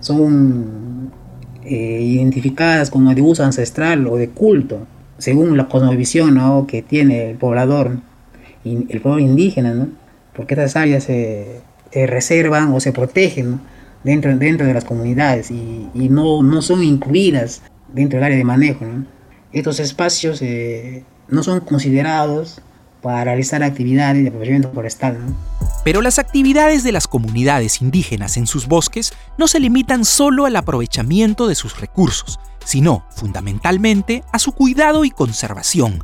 son 0.01 1.11
eh, 1.63 1.99
identificadas 2.01 2.91
como 2.91 3.15
de 3.15 3.23
uso 3.23 3.43
ancestral 3.43 4.05
o 4.05 4.17
de 4.17 4.29
culto, 4.29 4.85
según 5.17 5.57
la 5.57 5.67
cosmovisión 5.67 6.35
¿no? 6.35 6.67
que 6.67 6.83
tiene 6.83 7.31
el 7.31 7.37
poblador 7.37 7.97
el 8.63 9.01
pueblo 9.01 9.19
indígena, 9.19 9.73
¿no? 9.73 9.87
porque 10.35 10.53
estas 10.53 10.75
áreas 10.75 11.05
se, 11.05 11.61
se 11.91 12.05
reservan 12.05 12.71
o 12.73 12.79
se 12.79 12.91
protegen 12.91 13.61
dentro, 14.03 14.37
dentro 14.37 14.67
de 14.67 14.73
las 14.75 14.83
comunidades 14.83 15.49
y, 15.49 15.87
y, 15.93 16.09
no, 16.09 16.43
no 16.43 16.61
son 16.61 16.83
incluidas 16.83 17.63
dentro 17.93 18.17
del 18.17 18.25
área 18.25 18.37
de 18.37 18.43
manejo. 18.43 18.85
¿no? 18.85 19.16
Estos 19.57 19.79
espacios 19.79 20.41
eh, 20.41 21.03
no 21.27 21.43
son 21.43 21.59
considerados 21.61 22.61
para 23.01 23.23
realizar 23.23 23.63
actividades 23.63 24.23
de 24.23 24.29
aprovechamiento 24.29 24.71
forestal. 24.71 25.17
¿no? 25.19 25.35
Pero 25.83 26.01
las 26.01 26.19
actividades 26.19 26.83
de 26.83 26.91
las 26.91 27.07
comunidades 27.07 27.81
indígenas 27.81 28.37
en 28.37 28.47
sus 28.47 28.67
bosques 28.67 29.13
no 29.37 29.47
se 29.47 29.59
limitan 29.59 30.05
solo 30.05 30.45
al 30.45 30.55
aprovechamiento 30.55 31.47
de 31.47 31.55
sus 31.55 31.79
recursos, 31.79 32.39
sino 32.65 33.05
fundamentalmente 33.15 34.23
a 34.31 34.39
su 34.39 34.51
cuidado 34.51 35.05
y 35.05 35.11
conservación, 35.11 36.03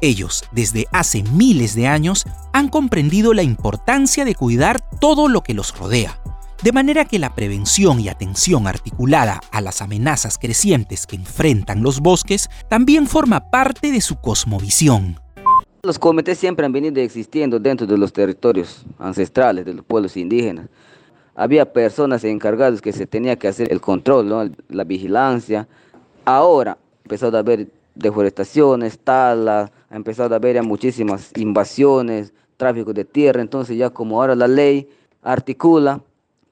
ellos, 0.00 0.44
desde 0.52 0.86
hace 0.92 1.22
miles 1.24 1.74
de 1.74 1.88
años, 1.88 2.24
han 2.52 2.68
comprendido 2.68 3.34
la 3.34 3.42
importancia 3.42 4.24
de 4.24 4.34
cuidar 4.34 4.80
todo 5.00 5.28
lo 5.28 5.42
que 5.42 5.54
los 5.54 5.76
rodea, 5.76 6.20
de 6.62 6.72
manera 6.72 7.04
que 7.04 7.18
la 7.18 7.34
prevención 7.34 8.00
y 8.00 8.08
atención 8.08 8.66
articulada 8.66 9.40
a 9.52 9.60
las 9.60 9.80
amenazas 9.80 10.38
crecientes 10.38 11.06
que 11.06 11.16
enfrentan 11.16 11.82
los 11.82 12.00
bosques 12.00 12.48
también 12.68 13.06
forma 13.06 13.50
parte 13.50 13.92
de 13.92 14.00
su 14.00 14.16
cosmovisión. 14.16 15.16
Los 15.82 15.98
comités 15.98 16.38
siempre 16.38 16.66
han 16.66 16.72
venido 16.72 17.00
existiendo 17.00 17.60
dentro 17.60 17.86
de 17.86 17.96
los 17.96 18.12
territorios 18.12 18.84
ancestrales 18.98 19.64
de 19.64 19.74
los 19.74 19.84
pueblos 19.84 20.16
indígenas. 20.16 20.66
Había 21.36 21.72
personas 21.72 22.24
encargadas 22.24 22.82
que 22.82 22.92
se 22.92 23.06
tenía 23.06 23.36
que 23.36 23.46
hacer 23.46 23.72
el 23.72 23.80
control, 23.80 24.28
¿no? 24.28 24.50
la 24.68 24.82
vigilancia. 24.82 25.68
Ahora 26.24 26.76
empezó 27.04 27.34
a 27.34 27.38
haber 27.38 27.68
deforestaciones, 27.94 28.98
talas, 28.98 29.70
ha 29.88 29.96
empezado 29.96 30.34
a 30.34 30.38
haber 30.38 30.60
muchísimas 30.64 31.30
invasiones, 31.36 32.32
tráfico 32.56 32.92
de 32.92 33.04
tierra, 33.04 33.40
entonces 33.40 33.76
ya 33.76 33.90
como 33.90 34.20
ahora 34.20 34.34
la 34.34 34.48
ley 34.48 34.88
articula 35.22 36.02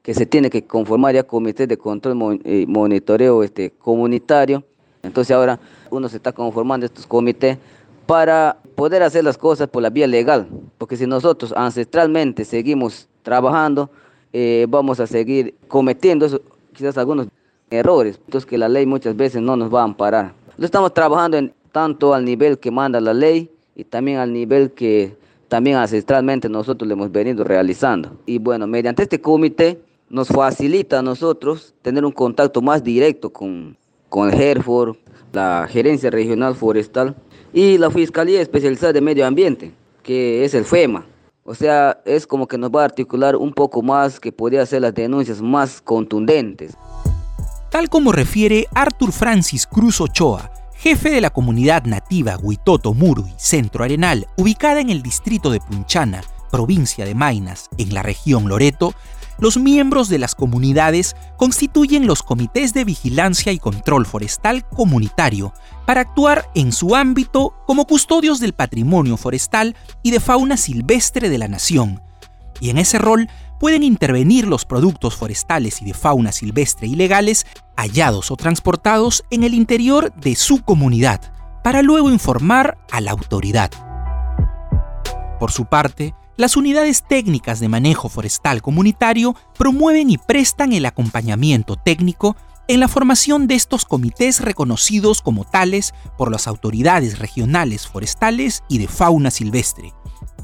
que 0.06 0.14
se 0.14 0.24
tiene 0.24 0.50
que 0.50 0.64
conformar 0.64 1.16
ya 1.16 1.24
comité 1.24 1.66
de 1.66 1.76
control 1.76 2.40
y 2.44 2.62
eh, 2.62 2.66
monitoreo 2.68 3.42
este, 3.42 3.72
comunitario, 3.72 4.62
entonces 5.02 5.34
ahora 5.34 5.58
uno 5.90 6.08
se 6.08 6.18
está 6.18 6.30
conformando 6.30 6.86
estos 6.86 7.08
comités 7.08 7.58
para 8.06 8.56
poder 8.76 9.02
hacer 9.02 9.24
las 9.24 9.36
cosas 9.36 9.66
por 9.66 9.82
la 9.82 9.90
vía 9.90 10.06
legal, 10.06 10.46
porque 10.78 10.96
si 10.96 11.08
nosotros 11.08 11.52
ancestralmente 11.56 12.44
seguimos 12.44 13.08
trabajando, 13.24 13.90
eh, 14.32 14.66
vamos 14.68 15.00
a 15.00 15.08
seguir 15.08 15.56
cometiendo 15.66 16.40
quizás 16.72 16.96
algunos 16.98 17.26
errores, 17.68 18.20
entonces 18.26 18.48
que 18.48 18.58
la 18.58 18.68
ley 18.68 18.86
muchas 18.86 19.16
veces 19.16 19.42
no 19.42 19.56
nos 19.56 19.74
va 19.74 19.80
a 19.80 19.84
amparar. 19.86 20.34
Lo 20.56 20.66
estamos 20.66 20.94
trabajando 20.94 21.36
en, 21.36 21.52
tanto 21.72 22.14
al 22.14 22.24
nivel 22.24 22.60
que 22.60 22.70
manda 22.70 23.00
la 23.00 23.12
ley 23.12 23.50
y 23.74 23.82
también 23.82 24.18
al 24.18 24.32
nivel 24.32 24.70
que 24.70 25.16
también 25.48 25.78
ancestralmente 25.78 26.48
nosotros 26.48 26.86
le 26.86 26.94
hemos 26.94 27.10
venido 27.10 27.42
realizando. 27.42 28.12
Y 28.24 28.38
bueno, 28.38 28.68
mediante 28.68 29.02
este 29.02 29.20
comité 29.20 29.80
nos 30.08 30.28
facilita 30.28 30.98
a 30.98 31.02
nosotros 31.02 31.74
tener 31.82 32.04
un 32.04 32.12
contacto 32.12 32.62
más 32.62 32.82
directo 32.82 33.32
con, 33.32 33.76
con 34.08 34.30
el 34.30 34.40
HERFOR, 34.40 34.96
la 35.32 35.66
Gerencia 35.68 36.10
Regional 36.10 36.54
Forestal 36.54 37.16
y 37.52 37.78
la 37.78 37.90
Fiscalía 37.90 38.40
Especializada 38.40 38.92
de 38.92 39.00
Medio 39.00 39.26
Ambiente, 39.26 39.72
que 40.02 40.44
es 40.44 40.54
el 40.54 40.64
FEMA. 40.64 41.06
O 41.44 41.54
sea, 41.54 42.00
es 42.04 42.26
como 42.26 42.48
que 42.48 42.58
nos 42.58 42.70
va 42.70 42.82
a 42.82 42.86
articular 42.86 43.36
un 43.36 43.52
poco 43.52 43.82
más, 43.82 44.18
que 44.18 44.32
podría 44.32 44.62
hacer 44.62 44.82
las 44.82 44.94
denuncias 44.94 45.40
más 45.40 45.80
contundentes 45.80 46.76
tal 47.76 47.90
como 47.90 48.10
refiere 48.10 48.66
Arthur 48.74 49.12
Francis 49.12 49.66
Cruz 49.66 50.00
Ochoa, 50.00 50.50
jefe 50.76 51.10
de 51.10 51.20
la 51.20 51.28
comunidad 51.28 51.84
nativa 51.84 52.38
Huitoto 52.38 52.94
Murui 52.94 53.30
Centro 53.36 53.84
Arenal, 53.84 54.28
ubicada 54.38 54.80
en 54.80 54.88
el 54.88 55.02
distrito 55.02 55.50
de 55.50 55.60
Punchana, 55.60 56.22
provincia 56.50 57.04
de 57.04 57.14
Mainas, 57.14 57.68
en 57.76 57.92
la 57.92 58.02
región 58.02 58.48
Loreto, 58.48 58.94
los 59.38 59.58
miembros 59.58 60.08
de 60.08 60.18
las 60.18 60.34
comunidades 60.34 61.16
constituyen 61.36 62.06
los 62.06 62.22
comités 62.22 62.72
de 62.72 62.84
vigilancia 62.84 63.52
y 63.52 63.58
control 63.58 64.06
forestal 64.06 64.66
comunitario 64.68 65.52
para 65.84 66.00
actuar 66.00 66.50
en 66.54 66.72
su 66.72 66.96
ámbito 66.96 67.54
como 67.66 67.86
custodios 67.86 68.40
del 68.40 68.54
patrimonio 68.54 69.16
forestal 69.16 69.76
y 70.02 70.10
de 70.10 70.20
fauna 70.20 70.56
silvestre 70.56 71.28
de 71.28 71.38
la 71.38 71.48
nación. 71.48 72.02
Y 72.60 72.70
en 72.70 72.78
ese 72.78 72.98
rol 72.98 73.28
pueden 73.60 73.82
intervenir 73.82 74.46
los 74.46 74.64
productos 74.64 75.16
forestales 75.16 75.80
y 75.82 75.84
de 75.84 75.94
fauna 75.94 76.32
silvestre 76.32 76.86
ilegales 76.86 77.46
hallados 77.76 78.30
o 78.30 78.36
transportados 78.36 79.24
en 79.30 79.44
el 79.44 79.54
interior 79.54 80.14
de 80.14 80.34
su 80.34 80.62
comunidad, 80.62 81.20
para 81.62 81.82
luego 81.82 82.10
informar 82.10 82.78
a 82.90 83.00
la 83.00 83.10
autoridad. 83.10 83.70
Por 85.38 85.52
su 85.52 85.66
parte, 85.66 86.14
las 86.36 86.56
unidades 86.56 87.02
técnicas 87.08 87.60
de 87.60 87.68
manejo 87.68 88.08
forestal 88.08 88.60
comunitario 88.60 89.34
promueven 89.56 90.10
y 90.10 90.18
prestan 90.18 90.72
el 90.72 90.84
acompañamiento 90.84 91.76
técnico 91.76 92.36
en 92.68 92.80
la 92.80 92.88
formación 92.88 93.46
de 93.46 93.54
estos 93.54 93.84
comités 93.84 94.40
reconocidos 94.40 95.22
como 95.22 95.44
tales 95.44 95.94
por 96.18 96.30
las 96.30 96.46
autoridades 96.46 97.18
regionales 97.18 97.86
forestales 97.86 98.64
y 98.68 98.78
de 98.78 98.88
fauna 98.88 99.30
silvestre, 99.30 99.92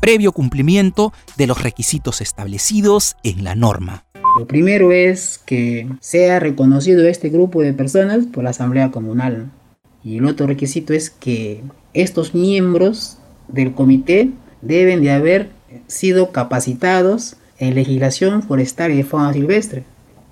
previo 0.01 0.33
cumplimiento 0.33 1.13
de 1.37 1.47
los 1.47 1.63
requisitos 1.63 2.21
establecidos 2.21 3.17
en 3.23 3.45
la 3.45 3.55
norma. 3.55 4.05
Lo 4.39 4.47
primero 4.47 4.93
es 4.93 5.39
que 5.45 5.89
sea 6.01 6.41
reconocido 6.41 7.07
este 7.07 7.29
grupo 7.29 7.61
de 7.61 7.75
personas 7.75 8.25
por 8.27 8.45
la 8.45 8.51
Asamblea 8.51 8.91
Comunal. 8.91 9.51
Y 10.03 10.19
el 10.19 10.27
otro 10.27 10.47
requisito 10.47 10.95
es 10.95 11.11
que 11.11 11.63
estos 11.93 12.35
miembros 12.35 13.19
del 13.49 13.75
comité 13.75 14.31
deben 14.63 15.03
de 15.03 15.11
haber 15.11 15.51
sido 15.87 16.33
capacitados 16.33 17.37
en 17.59 17.75
legislación 17.75 18.43
forestal 18.43 18.93
y 18.93 18.97
de 18.97 19.05
fauna 19.05 19.33
silvestre. 19.33 19.85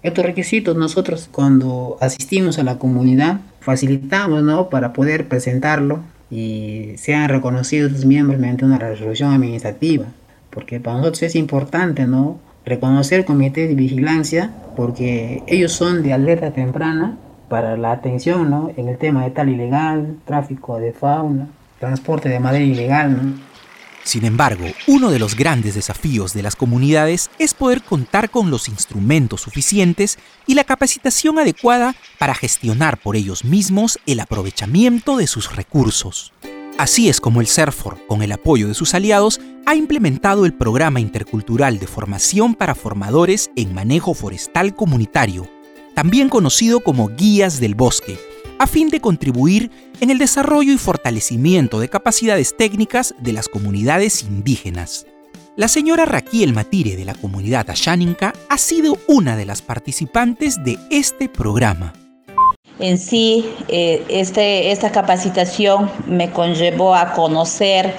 Estos 0.03 0.25
requisitos 0.25 0.77
nosotros 0.77 1.29
cuando 1.31 1.99
asistimos 2.01 2.59
a 2.59 2.65
la 2.65 2.79
comunidad 2.79 3.41
facilitamos 3.61 4.43
¿no? 4.43 4.71
para 4.71 4.93
poder 4.93 5.29
presentarlo 5.29 6.01
y 6.31 6.93
sean 6.97 7.29
reconocidos 7.29 7.93
los 7.93 8.05
miembros 8.05 8.41
mediante 8.41 8.65
una 8.65 8.79
resolución 8.79 9.33
administrativa. 9.33 10.07
Porque 10.51 10.81
para 10.81 10.97
nosotros 10.97 11.23
es 11.25 11.37
importante, 11.37 12.07
¿no? 12.07 12.39
Reconocer 12.65 13.21
el 13.21 13.25
comité 13.25 13.69
de 13.69 13.75
vigilancia 13.75 14.51
porque 14.77 15.43
ellos 15.47 15.73
son 15.73 16.03
de 16.03 16.13
alerta 16.13 16.53
temprana 16.53 17.17
para 17.49 17.77
la 17.77 17.93
atención, 17.93 18.51
¿no? 18.51 18.71
En 18.77 18.89
el 18.89 18.97
tema 18.97 19.25
de 19.25 19.31
tal 19.31 19.49
ilegal, 19.49 20.17
tráfico 20.25 20.79
de 20.79 20.93
fauna, 20.93 21.49
transporte 21.79 22.29
de 22.29 22.41
madera 22.41 22.65
ilegal, 22.65 23.13
¿no? 23.13 23.50
Sin 24.11 24.25
embargo, 24.25 24.65
uno 24.89 25.13
de 25.13 25.21
los 25.21 25.37
grandes 25.37 25.77
desafíos 25.77 26.35
de 26.35 26.43
las 26.43 26.57
comunidades 26.57 27.31
es 27.39 27.55
poder 27.55 27.81
contar 27.81 28.29
con 28.29 28.51
los 28.51 28.69
instrumentos 28.69 29.43
suficientes 29.43 30.19
y 30.49 30.55
la 30.55 30.65
capacitación 30.65 31.39
adecuada 31.39 31.95
para 32.19 32.35
gestionar 32.35 33.01
por 33.01 33.15
ellos 33.15 33.45
mismos 33.45 34.01
el 34.07 34.19
aprovechamiento 34.19 35.17
de 35.17 35.29
sus 35.29 35.55
recursos. 35.55 36.33
Así 36.77 37.09
es 37.09 37.21
como 37.21 37.41
el 37.41 37.47
CERFOR, 37.47 38.05
con 38.09 38.23
el 38.23 38.33
apoyo 38.33 38.67
de 38.67 38.75
sus 38.75 38.95
aliados, 38.95 39.41
ha 39.65 39.77
implementado 39.77 40.45
el 40.45 40.55
Programa 40.55 40.99
Intercultural 40.99 41.79
de 41.79 41.87
Formación 41.87 42.57
para 42.57 42.75
Formadores 42.75 43.53
en 43.55 43.73
Manejo 43.73 44.15
Forestal 44.15 44.75
Comunitario, 44.75 45.49
también 45.95 46.31
conocido 46.31 46.81
como 46.81 47.11
Guías 47.11 47.61
del 47.61 47.77
Bosque, 47.77 48.19
a 48.61 48.67
fin 48.67 48.91
de 48.91 49.01
contribuir 49.01 49.71
en 50.03 50.11
el 50.11 50.19
desarrollo 50.19 50.71
y 50.71 50.77
fortalecimiento 50.77 51.81
de 51.81 51.89
capacidades 51.89 52.55
técnicas 52.55 53.15
de 53.19 53.33
las 53.33 53.49
comunidades 53.49 54.23
indígenas. 54.23 55.07
La 55.57 55.67
señora 55.67 56.05
Raquiel 56.05 56.53
Matire 56.53 56.95
de 56.95 57.07
la 57.07 57.15
comunidad 57.15 57.71
Ashaninka 57.71 58.35
ha 58.51 58.59
sido 58.59 58.99
una 59.09 59.39
de 59.39 59.47
las 59.47 59.63
participantes 59.63 60.63
de 60.63 60.79
este 60.91 61.31
programa. 61.31 61.95
En 62.79 62.99
sí, 62.99 63.47
eh, 63.69 64.05
este, 64.11 64.71
esta 64.71 64.93
capacitación 64.93 65.91
me 66.07 66.31
conllevó 66.31 66.95
a 66.95 67.15
conocer 67.15 67.95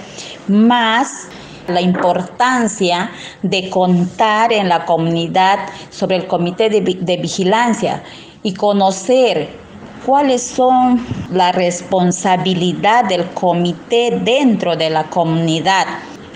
más 0.48 1.28
la 1.68 1.82
importancia 1.82 3.10
de 3.42 3.68
contar 3.72 4.54
en 4.54 4.70
la 4.70 4.86
comunidad 4.86 5.58
sobre 5.90 6.18
el 6.18 6.28
comité 6.28 6.70
de, 6.70 6.82
de 6.82 7.18
vigilancia 7.18 8.04
y 8.44 8.54
conocer 8.54 9.71
cuáles 10.06 10.42
son 10.42 11.06
la 11.32 11.52
responsabilidad 11.52 13.06
del 13.06 13.26
comité 13.30 14.20
dentro 14.24 14.76
de 14.76 14.90
la 14.90 15.06
comunidad, 15.06 15.86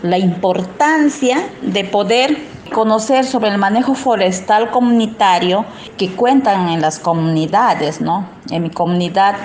la 0.01 0.17
importancia 0.17 1.49
de 1.61 1.83
poder 1.83 2.37
conocer 2.73 3.25
sobre 3.25 3.49
el 3.49 3.57
manejo 3.57 3.95
forestal 3.95 4.71
comunitario 4.71 5.65
que 5.97 6.11
cuentan 6.11 6.69
en 6.69 6.81
las 6.81 6.99
comunidades, 6.99 8.01
¿no? 8.01 8.27
En 8.49 8.63
mi 8.63 8.69
comunidad 8.69 9.35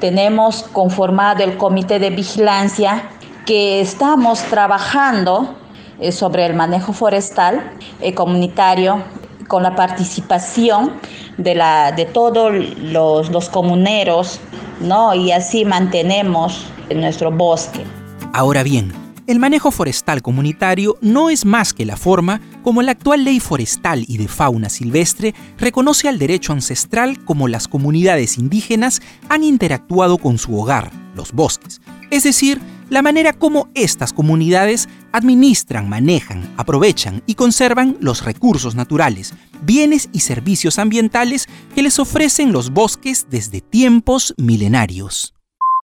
tenemos 0.00 0.62
conformado 0.62 1.44
el 1.44 1.56
comité 1.56 1.98
de 1.98 2.10
vigilancia 2.10 3.10
que 3.44 3.80
estamos 3.80 4.42
trabajando 4.44 5.56
eh, 5.98 6.12
sobre 6.12 6.46
el 6.46 6.54
manejo 6.54 6.92
forestal 6.92 7.72
eh, 8.00 8.14
comunitario 8.14 9.02
con 9.48 9.62
la 9.62 9.74
participación 9.74 10.92
de, 11.42 11.92
de 11.96 12.04
todos 12.06 12.52
los, 12.78 13.30
los 13.30 13.48
comuneros, 13.48 14.40
¿no? 14.80 15.14
Y 15.14 15.32
así 15.32 15.64
mantenemos 15.64 16.66
nuestro 16.94 17.30
bosque. 17.30 17.84
Ahora 18.32 18.62
bien, 18.62 18.92
el 19.26 19.38
manejo 19.38 19.70
forestal 19.70 20.22
comunitario 20.22 20.96
no 21.00 21.30
es 21.30 21.44
más 21.44 21.72
que 21.72 21.84
la 21.84 21.96
forma 21.96 22.40
como 22.64 22.82
la 22.82 22.92
actual 22.92 23.22
ley 23.22 23.38
forestal 23.38 24.04
y 24.08 24.18
de 24.18 24.26
fauna 24.26 24.68
silvestre 24.68 25.34
reconoce 25.56 26.08
al 26.08 26.18
derecho 26.18 26.52
ancestral 26.52 27.24
como 27.24 27.46
las 27.46 27.68
comunidades 27.68 28.38
indígenas 28.38 29.00
han 29.28 29.44
interactuado 29.44 30.18
con 30.18 30.38
su 30.38 30.58
hogar, 30.58 30.90
los 31.14 31.32
bosques, 31.32 31.80
es 32.10 32.24
decir, 32.24 32.60
la 32.90 33.02
manera 33.02 33.32
como 33.32 33.70
estas 33.74 34.12
comunidades 34.12 34.88
administran, 35.12 35.88
manejan, 35.88 36.42
aprovechan 36.56 37.22
y 37.24 37.36
conservan 37.36 37.96
los 38.00 38.24
recursos 38.24 38.74
naturales, 38.74 39.32
bienes 39.62 40.08
y 40.12 40.20
servicios 40.20 40.78
ambientales 40.78 41.48
que 41.74 41.82
les 41.82 41.98
ofrecen 41.98 42.52
los 42.52 42.70
bosques 42.70 43.26
desde 43.30 43.60
tiempos 43.60 44.34
milenarios. 44.36 45.34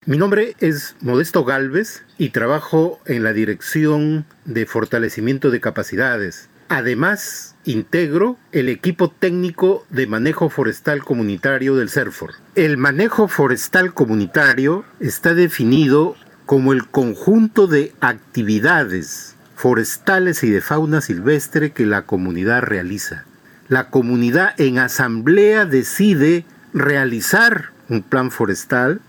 Mi 0.07 0.19
nombre 0.19 0.55
es 0.61 0.97
Modesto 1.01 1.45
Galvez 1.45 2.05
y 2.19 2.29
trabajo 2.29 3.01
en 3.07 3.25
la 3.25 3.33
Dirección 3.33 4.27
de 4.45 4.67
Fortalecimiento 4.67 5.51
de 5.51 5.61
Capacidades. 5.61 6.51
Además, 6.69 7.57
integro 7.65 8.37
el 8.53 8.69
equipo 8.69 9.11
técnico 9.11 9.87
de 9.91 10.07
manejo 10.07 10.51
forestal 10.51 11.05
comunitario 11.05 11.77
del 11.77 11.89
CERFOR. 11.89 12.35
El 12.55 12.77
manejo 12.77 13.29
forestal 13.29 13.95
comunitario 13.95 14.85
está 15.01 15.35
definido 15.35 16.17
como 16.47 16.73
el 16.73 16.87
conjunto 16.87 17.67
de 17.67 17.93
actividades 18.01 19.37
forestales 19.57 20.43
y 20.45 20.51
de 20.51 20.61
fauna 20.61 21.01
silvestre 21.01 21.73
que 21.73 21.87
la 21.87 22.03
comunidad 22.03 22.63
realiza. 22.63 23.25
La 23.69 23.91
comunidad 23.91 24.59
en 24.61 24.79
asamblea 24.79 25.65
decide 25.65 26.45
realizar 26.73 27.71
un 27.89 28.03
plan 28.03 28.31
forestal 28.31 29.01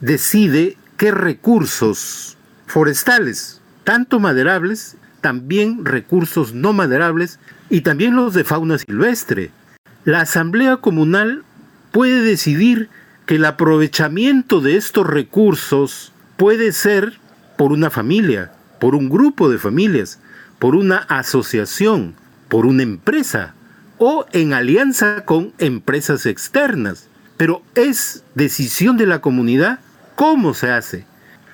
decide 0.00 0.76
qué 0.96 1.10
recursos 1.10 2.36
forestales, 2.66 3.60
tanto 3.84 4.20
maderables, 4.20 4.96
también 5.20 5.84
recursos 5.84 6.54
no 6.54 6.72
maderables 6.72 7.38
y 7.68 7.82
también 7.82 8.16
los 8.16 8.34
de 8.34 8.44
fauna 8.44 8.78
silvestre. 8.78 9.50
La 10.04 10.22
Asamblea 10.22 10.78
Comunal 10.78 11.44
puede 11.92 12.22
decidir 12.22 12.88
que 13.26 13.36
el 13.36 13.44
aprovechamiento 13.44 14.60
de 14.60 14.76
estos 14.76 15.06
recursos 15.06 16.12
puede 16.40 16.72
ser 16.72 17.20
por 17.58 17.70
una 17.70 17.90
familia, 17.90 18.50
por 18.78 18.94
un 18.94 19.10
grupo 19.10 19.50
de 19.50 19.58
familias, 19.58 20.20
por 20.58 20.74
una 20.74 20.96
asociación, 20.96 22.14
por 22.48 22.64
una 22.64 22.82
empresa 22.82 23.52
o 23.98 24.24
en 24.32 24.54
alianza 24.54 25.26
con 25.26 25.52
empresas 25.58 26.24
externas. 26.24 27.08
Pero 27.36 27.60
es 27.74 28.24
decisión 28.34 28.96
de 28.96 29.04
la 29.04 29.20
comunidad 29.20 29.80
¿Cómo 30.20 30.52
se 30.52 30.70
hace? 30.70 31.06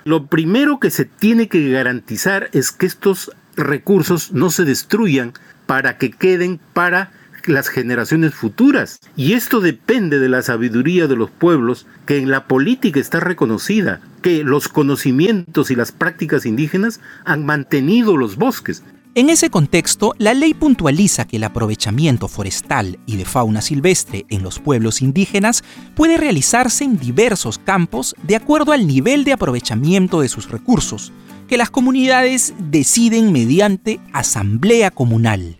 Lo 0.04 0.26
primero 0.26 0.80
que 0.80 0.90
se 0.90 1.04
tiene 1.04 1.48
que 1.48 1.70
garantizar 1.70 2.48
es 2.52 2.72
que 2.72 2.86
estos 2.86 3.30
recursos 3.56 4.32
no 4.32 4.50
se 4.50 4.64
destruyan 4.64 5.32
para 5.66 5.98
que 5.98 6.10
queden 6.10 6.60
para 6.74 7.12
las 7.46 7.68
generaciones 7.68 8.34
futuras. 8.34 9.00
Y 9.16 9.32
esto 9.32 9.60
depende 9.60 10.18
de 10.18 10.28
la 10.28 10.42
sabiduría 10.42 11.06
de 11.06 11.16
los 11.16 11.30
pueblos, 11.30 11.86
que 12.06 12.18
en 12.18 12.30
la 12.30 12.46
política 12.46 13.00
está 13.00 13.20
reconocida, 13.20 14.00
que 14.22 14.44
los 14.44 14.68
conocimientos 14.68 15.70
y 15.70 15.76
las 15.76 15.92
prácticas 15.92 16.46
indígenas 16.46 17.00
han 17.24 17.46
mantenido 17.46 18.16
los 18.16 18.36
bosques. 18.36 18.82
En 19.16 19.30
ese 19.30 19.48
contexto, 19.48 20.14
la 20.18 20.34
ley 20.34 20.52
puntualiza 20.52 21.26
que 21.26 21.38
el 21.38 21.44
aprovechamiento 21.44 22.28
forestal 22.28 22.98
y 23.06 23.16
de 23.16 23.24
fauna 23.24 23.62
silvestre 23.62 24.26
en 24.28 24.42
los 24.42 24.58
pueblos 24.58 25.00
indígenas 25.00 25.64
puede 25.94 26.18
realizarse 26.18 26.84
en 26.84 26.98
diversos 26.98 27.58
campos 27.58 28.14
de 28.24 28.36
acuerdo 28.36 28.72
al 28.72 28.86
nivel 28.86 29.24
de 29.24 29.32
aprovechamiento 29.32 30.20
de 30.20 30.28
sus 30.28 30.50
recursos, 30.50 31.14
que 31.48 31.56
las 31.56 31.70
comunidades 31.70 32.52
deciden 32.58 33.32
mediante 33.32 34.00
asamblea 34.12 34.90
comunal. 34.90 35.56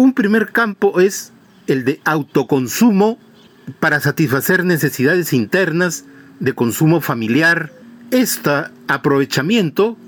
Un 0.00 0.14
primer 0.14 0.50
campo 0.50 0.98
es 0.98 1.30
el 1.66 1.84
de 1.84 2.00
autoconsumo 2.06 3.18
para 3.80 4.00
satisfacer 4.00 4.64
necesidades 4.64 5.34
internas 5.34 6.06
de 6.38 6.54
consumo 6.54 7.02
familiar. 7.02 7.70
Este 8.10 8.50
aprovechamiento 8.88 9.98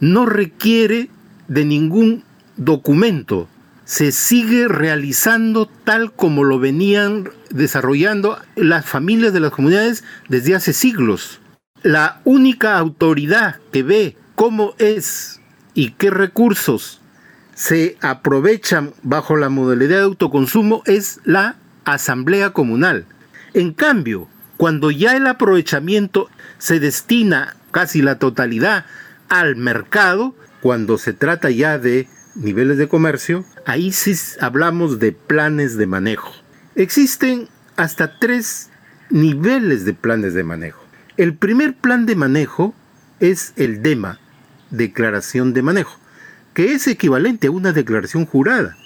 no 0.00 0.24
requiere 0.24 1.10
de 1.48 1.66
ningún 1.66 2.24
documento. 2.56 3.46
Se 3.84 4.10
sigue 4.10 4.68
realizando 4.68 5.66
tal 5.84 6.14
como 6.14 6.42
lo 6.42 6.58
venían 6.58 7.28
desarrollando 7.50 8.38
las 8.54 8.86
familias 8.86 9.34
de 9.34 9.40
las 9.40 9.50
comunidades 9.50 10.02
desde 10.30 10.54
hace 10.54 10.72
siglos. 10.72 11.40
La 11.82 12.22
única 12.24 12.78
autoridad 12.78 13.56
que 13.70 13.82
ve 13.82 14.16
cómo 14.34 14.74
es 14.78 15.42
y 15.74 15.90
qué 15.90 16.08
recursos 16.08 17.02
se 17.56 17.96
aprovechan 18.02 18.92
bajo 19.02 19.36
la 19.36 19.48
modalidad 19.48 19.96
de 19.96 20.02
autoconsumo 20.02 20.82
es 20.84 21.20
la 21.24 21.56
asamblea 21.86 22.50
comunal. 22.50 23.06
En 23.54 23.72
cambio, 23.72 24.28
cuando 24.58 24.90
ya 24.90 25.16
el 25.16 25.26
aprovechamiento 25.26 26.28
se 26.58 26.80
destina 26.80 27.56
casi 27.70 28.02
la 28.02 28.18
totalidad 28.18 28.84
al 29.30 29.56
mercado, 29.56 30.36
cuando 30.60 30.98
se 30.98 31.14
trata 31.14 31.48
ya 31.50 31.78
de 31.78 32.08
niveles 32.34 32.76
de 32.76 32.88
comercio, 32.88 33.46
ahí 33.64 33.90
sí 33.90 34.14
hablamos 34.40 34.98
de 34.98 35.12
planes 35.12 35.78
de 35.78 35.86
manejo. 35.86 36.32
Existen 36.74 37.48
hasta 37.76 38.18
tres 38.18 38.68
niveles 39.08 39.86
de 39.86 39.94
planes 39.94 40.34
de 40.34 40.44
manejo. 40.44 40.84
El 41.16 41.34
primer 41.34 41.74
plan 41.74 42.04
de 42.04 42.16
manejo 42.16 42.74
es 43.18 43.54
el 43.56 43.82
DEMA, 43.82 44.20
Declaración 44.70 45.54
de 45.54 45.62
Manejo, 45.62 45.98
que 46.56 46.72
es 46.72 46.88
equivalente 46.88 47.46
a 47.48 47.50
una 47.50 47.72
declaración 47.72 48.24
jurada. 48.24 48.78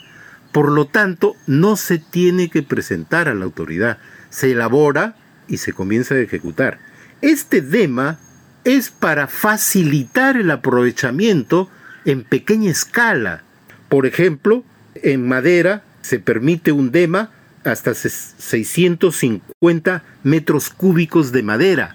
Por 0.51 0.73
lo 0.73 0.87
tanto, 0.87 1.37
no 1.47 1.77
se 1.77 1.99
tiene 1.99 2.51
que 2.51 2.65
presentar 2.65 3.29
a 3.29 3.35
la 3.35 3.45
autoridad, 3.45 3.99
se 4.29 4.51
elabora 4.51 5.15
y 5.47 5.59
se 5.59 5.73
comienza 5.73 6.17
a 6.17 6.19
ejecutar. 6.19 6.81
Este 7.23 7.61
DEMA 7.61 8.19
es 8.65 8.91
para 8.91 9.29
facilitar 9.29 10.37
el 10.37 10.51
aprovechamiento 10.51 11.71
en 12.05 12.25
pequeña 12.25 12.73
escala. 12.73 13.45
Por 13.89 14.05
ejemplo, 14.05 14.65
en 14.97 15.29
madera 15.29 15.85
se 16.03 16.19
permite 16.19 16.73
un 16.73 16.91
DEMA 16.91 17.31
hasta 17.63 17.95
650 17.95 20.03
metros 20.25 20.71
cúbicos 20.71 21.31
de 21.31 21.45
madera. 21.45 21.95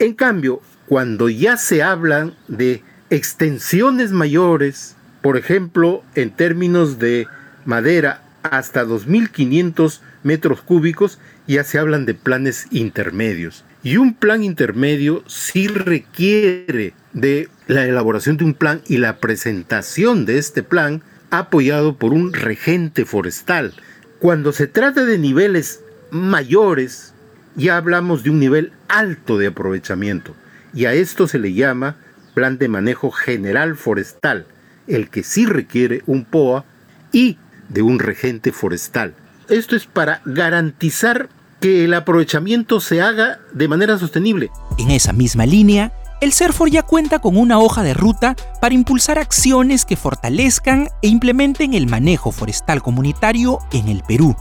En 0.00 0.14
cambio, 0.14 0.62
cuando 0.86 1.28
ya 1.28 1.58
se 1.58 1.84
hablan 1.84 2.34
de 2.48 2.82
extensiones 3.08 4.10
mayores, 4.10 4.96
por 5.22 5.36
ejemplo, 5.36 6.02
en 6.14 6.30
términos 6.30 6.98
de 6.98 7.26
madera 7.64 8.22
hasta 8.42 8.84
2.500 8.84 10.00
metros 10.22 10.60
cúbicos, 10.62 11.18
ya 11.46 11.64
se 11.64 11.78
hablan 11.78 12.06
de 12.06 12.14
planes 12.14 12.66
intermedios. 12.70 13.64
Y 13.84 13.96
un 13.96 14.14
plan 14.14 14.44
intermedio 14.44 15.24
sí 15.26 15.68
requiere 15.68 16.94
de 17.12 17.48
la 17.66 17.86
elaboración 17.86 18.36
de 18.36 18.44
un 18.44 18.54
plan 18.54 18.82
y 18.86 18.98
la 18.98 19.18
presentación 19.18 20.24
de 20.24 20.38
este 20.38 20.62
plan 20.62 21.02
apoyado 21.30 21.96
por 21.96 22.12
un 22.12 22.32
regente 22.32 23.04
forestal. 23.04 23.72
Cuando 24.18 24.52
se 24.52 24.66
trata 24.66 25.04
de 25.04 25.18
niveles 25.18 25.80
mayores, 26.10 27.14
ya 27.56 27.76
hablamos 27.76 28.22
de 28.22 28.30
un 28.30 28.38
nivel 28.38 28.72
alto 28.88 29.38
de 29.38 29.48
aprovechamiento 29.48 30.34
y 30.74 30.84
a 30.84 30.94
esto 30.94 31.26
se 31.26 31.38
le 31.38 31.52
llama 31.52 31.96
plan 32.34 32.58
de 32.58 32.68
manejo 32.68 33.10
general 33.10 33.76
forestal, 33.76 34.46
el 34.94 35.10
que 35.10 35.22
sí 35.22 35.46
requiere 35.46 36.02
un 36.06 36.24
POA 36.24 36.64
y 37.12 37.38
de 37.68 37.82
un 37.82 37.98
regente 37.98 38.52
forestal. 38.52 39.14
Esto 39.48 39.76
es 39.76 39.86
para 39.86 40.20
garantizar 40.24 41.28
que 41.60 41.84
el 41.84 41.94
aprovechamiento 41.94 42.80
se 42.80 43.00
haga 43.00 43.38
de 43.52 43.68
manera 43.68 43.98
sostenible. 43.98 44.50
En 44.78 44.90
esa 44.90 45.12
misma 45.12 45.46
línea, 45.46 45.92
el 46.20 46.32
CERFOR 46.32 46.70
ya 46.70 46.82
cuenta 46.82 47.18
con 47.18 47.36
una 47.36 47.58
hoja 47.58 47.82
de 47.82 47.94
ruta 47.94 48.36
para 48.60 48.74
impulsar 48.74 49.18
acciones 49.18 49.84
que 49.84 49.96
fortalezcan 49.96 50.88
e 51.02 51.08
implementen 51.08 51.74
el 51.74 51.88
manejo 51.88 52.30
forestal 52.30 52.82
comunitario 52.82 53.58
en 53.72 53.88
el 53.88 54.02
Perú. 54.02 54.36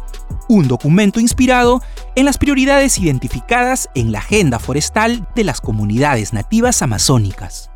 Un 0.47 0.67
documento 0.67 1.19
inspirado 1.19 1.81
en 2.15 2.25
las 2.25 2.37
prioridades 2.37 2.99
identificadas 2.99 3.89
en 3.95 4.11
la 4.11 4.19
agenda 4.19 4.59
forestal 4.59 5.27
de 5.35 5.43
las 5.43 5.61
comunidades 5.61 6.33
nativas 6.33 6.81
amazónicas. 6.81 7.71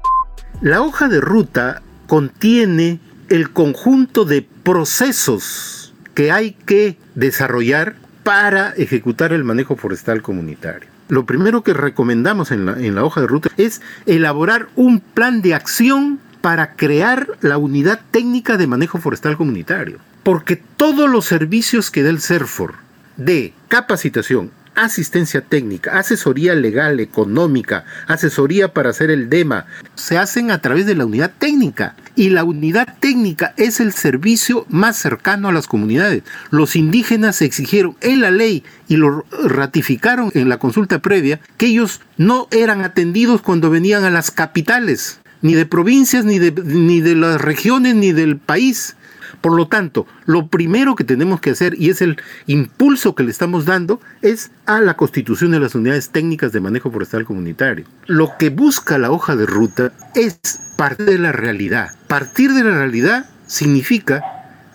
La 0.61 0.81
hoja 0.81 1.07
de 1.07 1.19
ruta 1.19 1.81
contiene 2.07 2.99
el 3.29 3.51
conjunto 3.51 4.25
de 4.25 4.47
procesos 4.63 5.93
que 6.13 6.31
hay 6.31 6.51
que 6.51 6.97
desarrollar 7.15 7.95
para 8.23 8.71
ejecutar 8.71 9.33
el 9.33 9.43
manejo 9.43 9.75
forestal 9.75 10.21
comunitario. 10.21 10.89
Lo 11.07 11.25
primero 11.25 11.61
que 11.61 11.73
recomendamos 11.73 12.51
en 12.51 12.95
la, 12.95 13.03
hoja 13.03 13.21
de 13.21 13.27
ruta 13.27 13.49
es 13.57 13.81
elaborar 14.07 14.69
un 14.75 14.99
plan 14.99 15.41
de 15.43 15.53
acción 15.53 16.19
para 16.41 16.73
crear 16.73 17.27
la 17.41 17.57
unidad 17.57 17.99
técnica 18.11 18.57
de 18.57 18.67
manejo 18.67 18.97
forestal 18.97 19.37
comunitario. 19.37 19.99
Porque 20.23 20.55
todos 20.55 21.09
los 21.09 21.25
servicios 21.25 21.91
que 21.91 22.01
da 22.01 22.09
el 22.09 22.21
CERFOR 22.21 22.73
de 23.17 23.53
capacitación, 23.67 24.51
asistencia 24.75 25.41
técnica, 25.41 25.97
asesoría 25.97 26.53
legal, 26.55 26.99
económica, 26.99 27.85
asesoría 28.07 28.73
para 28.73 28.89
hacer 28.89 29.09
el 29.09 29.29
DEMA, 29.29 29.65
se 29.95 30.17
hacen 30.17 30.51
a 30.51 30.61
través 30.61 30.85
de 30.85 30.95
la 30.95 31.05
unidad 31.05 31.31
técnica. 31.37 31.95
Y 32.17 32.29
la 32.29 32.45
unidad 32.45 32.87
técnica 33.01 33.53
es 33.57 33.81
el 33.81 33.91
servicio 33.91 34.65
más 34.69 34.95
cercano 34.95 35.49
a 35.49 35.51
las 35.51 35.67
comunidades. 35.67 36.23
Los 36.49 36.77
indígenas 36.77 37.41
exigieron 37.41 37.97
en 37.99 38.21
la 38.21 38.31
ley 38.31 38.63
y 38.87 38.95
lo 38.95 39.25
ratificaron 39.43 40.31
en 40.33 40.47
la 40.47 40.57
consulta 40.57 40.99
previa 40.99 41.41
que 41.57 41.65
ellos 41.67 42.01
no 42.17 42.47
eran 42.51 42.81
atendidos 42.81 43.41
cuando 43.41 43.69
venían 43.69 44.05
a 44.05 44.11
las 44.11 44.31
capitales, 44.31 45.19
ni 45.41 45.55
de 45.55 45.65
provincias, 45.65 46.23
ni 46.23 46.39
de, 46.39 46.51
ni 46.51 47.01
de 47.01 47.15
las 47.15 47.41
regiones, 47.41 47.95
ni 47.95 48.13
del 48.13 48.37
país 48.37 48.95
por 49.41 49.53
lo 49.55 49.67
tanto, 49.67 50.07
lo 50.25 50.47
primero 50.47 50.95
que 50.95 51.03
tenemos 51.03 51.39
que 51.41 51.51
hacer, 51.51 51.75
y 51.77 51.89
es 51.89 52.01
el 52.01 52.17
impulso 52.47 53.15
que 53.15 53.23
le 53.23 53.31
estamos 53.31 53.65
dando, 53.65 53.99
es 54.21 54.51
a 54.65 54.81
la 54.81 54.95
constitución 54.95 55.51
de 55.51 55.59
las 55.59 55.75
unidades 55.75 56.09
técnicas 56.09 56.51
de 56.51 56.59
manejo 56.59 56.91
forestal 56.91 57.25
comunitario. 57.25 57.85
Lo 58.07 58.37
que 58.37 58.49
busca 58.49 58.97
la 58.97 59.11
hoja 59.11 59.35
de 59.35 59.45
ruta 59.45 59.91
es 60.13 60.39
partir 60.77 61.05
de 61.05 61.19
la 61.19 61.31
realidad. 61.31 61.91
Partir 62.07 62.53
de 62.53 62.63
la 62.63 62.77
realidad 62.77 63.29
significa 63.47 64.21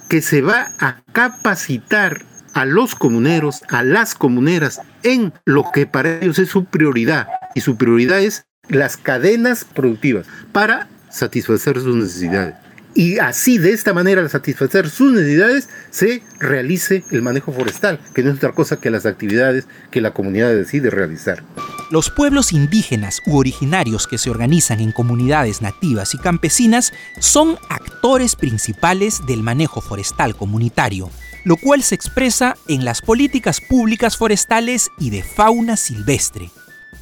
que 0.09 0.23
se 0.23 0.43
va 0.43 0.73
a 0.79 1.03
capacitar 1.13 2.25
a 2.55 2.65
los 2.65 2.95
comuneros, 2.95 3.63
a 3.69 3.83
las 3.83 4.15
comuneras, 4.15 4.81
en 5.03 5.33
lo 5.45 5.65
que 5.73 5.87
para 5.87 6.19
ellos 6.19 6.39
es 6.39 6.49
su 6.49 6.65
prioridad. 6.65 7.29
Y 7.55 7.61
su 7.61 7.77
prioridad 7.77 8.21
es 8.21 8.47
las 8.69 8.97
cadenas 8.97 9.65
productivas 9.65 10.27
para 10.53 10.89
satisfacer 11.11 11.81
sus 11.81 11.97
necesidades 11.97 12.55
y 12.95 13.19
así 13.19 13.59
de 13.59 13.73
esta 13.73 13.95
manera 13.95 14.21
al 14.21 14.31
satisfacer 14.31 14.91
sus 14.91 15.13
necesidades 15.13 15.69
se 15.91 16.23
realice 16.39 17.05
el 17.11 17.23
manejo 17.23 17.53
forestal, 17.53 18.01
que 18.15 18.23
no 18.23 18.31
es 18.31 18.37
otra 18.37 18.53
cosa 18.53 18.81
que 18.81 18.91
las 18.91 19.07
actividades 19.07 19.67
que 19.91 20.01
la 20.01 20.13
comunidad 20.13 20.53
decide 20.53 20.91
realizar. 20.91 21.43
Los 21.91 22.11
pueblos 22.11 22.53
indígenas 22.53 23.21
u 23.27 23.39
originarios 23.39 24.07
que 24.07 24.19
se 24.19 24.31
organizan 24.31 24.81
en 24.81 24.93
comunidades 24.93 25.63
nativas 25.63 26.15
y 26.15 26.19
campesinas 26.19 26.93
son 27.19 27.59
actores 27.69 28.37
principales 28.37 29.21
del 29.27 29.43
manejo 29.43 29.81
forestal 29.81 30.37
comunitario, 30.37 31.11
lo 31.45 31.57
cual 31.57 31.83
se 31.83 31.95
expresa 31.95 32.57
en 32.69 32.85
las 32.85 33.03
políticas 33.03 33.61
públicas 33.61 34.17
forestales 34.17 34.91
y 34.99 35.11
de 35.11 35.23
fauna 35.23 35.77
silvestre. 35.77 36.51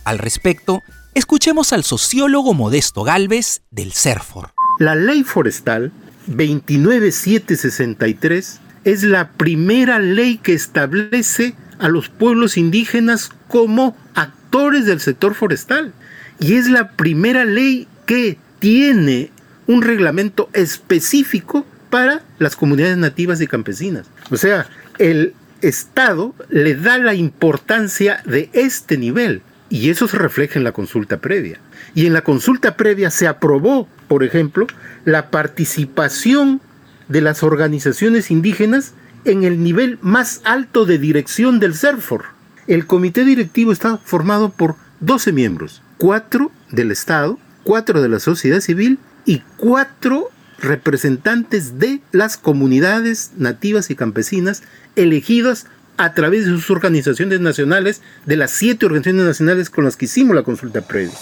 Al 0.05 0.18
respecto, 0.18 0.83
escuchemos 1.14 1.72
al 1.72 1.85
sociólogo 1.85 2.55
Modesto 2.55 3.05
Galvez 3.05 3.62
del 3.70 3.92
CERFOR. 3.92 4.58
La 4.79 4.95
ley 4.95 5.25
forestal 5.25 5.91
29763 6.29 8.61
es 8.85 9.03
la 9.03 9.33
primera 9.33 9.99
ley 9.99 10.38
que 10.38 10.53
establece 10.53 11.57
a 11.79 11.88
los 11.88 12.09
pueblos 12.09 12.57
indígenas 12.57 13.33
como 13.49 13.97
actores 14.14 14.87
del 14.87 15.01
sector 15.01 15.35
forestal. 15.35 15.93
Y 16.38 16.55
es 16.55 16.69
la 16.69 16.93
primera 16.93 17.45
ley 17.45 17.88
que 18.07 18.38
tiene 18.61 19.33
un 19.67 19.83
reglamento 19.83 20.49
específico 20.53 21.67
para 21.91 22.23
las 22.38 22.55
comunidades 22.55 22.99
nativas 22.99 23.41
y 23.41 23.49
campesinas. 23.49 24.07
O 24.31 24.37
sea, 24.37 24.69
el 24.99 25.35
Estado 25.61 26.37
le 26.51 26.77
da 26.77 26.99
la 26.99 27.14
importancia 27.14 28.23
de 28.25 28.49
este 28.53 28.97
nivel 28.97 29.43
y 29.71 29.91
eso 29.91 30.07
se 30.07 30.17
refleja 30.17 30.59
en 30.59 30.64
la 30.64 30.73
consulta 30.73 31.19
previa. 31.19 31.59
Y 31.94 32.07
en 32.07 32.12
la 32.12 32.22
consulta 32.22 32.77
previa 32.77 33.11
se 33.11 33.27
aprobó 33.27 33.88
por 34.09 34.24
ejemplo, 34.24 34.66
la 35.05 35.31
participación 35.31 36.61
de 37.09 37.20
las 37.20 37.42
organizaciones 37.42 38.31
indígenas 38.31 38.94
en 39.24 39.44
el 39.44 39.62
nivel 39.62 39.98
más 40.03 40.40
alto 40.44 40.87
de 40.87 40.98
dirección 40.98 41.61
del 41.61 41.74
CERFOR. 41.74 42.24
El 42.66 42.87
comité 42.87 43.24
directivo 43.24 43.70
está 43.70 43.98
formado 43.98 44.51
por 44.51 44.77
12 45.01 45.33
miembros, 45.33 45.83
4 45.98 46.51
del 46.70 46.90
Estado, 46.90 47.38
4 47.64 48.03
de 48.03 48.09
la 48.09 48.18
sociedad 48.18 48.61
civil 48.61 48.98
y 49.24 49.42
4 49.59 50.29
representantes 50.59 51.79
de 51.79 52.01
las 52.11 52.37
comunidades 52.37 53.33
nativas 53.37 53.90
y 53.90 53.94
campesinas 53.94 54.62
elegidas 54.96 55.66
a 55.99 56.15
través 56.15 56.47
de 56.47 56.53
sus 56.53 56.71
organizaciones 56.71 57.41
nacionales, 57.41 58.01
de 58.25 58.37
las 58.37 58.53
siete 58.53 58.87
organizaciones 58.87 59.27
nacionales 59.27 59.69
con 59.69 59.85
las 59.85 59.97
que 59.97 60.07
hicimos 60.07 60.35
la 60.35 60.45
consulta 60.45 60.81
previa. 60.81 61.13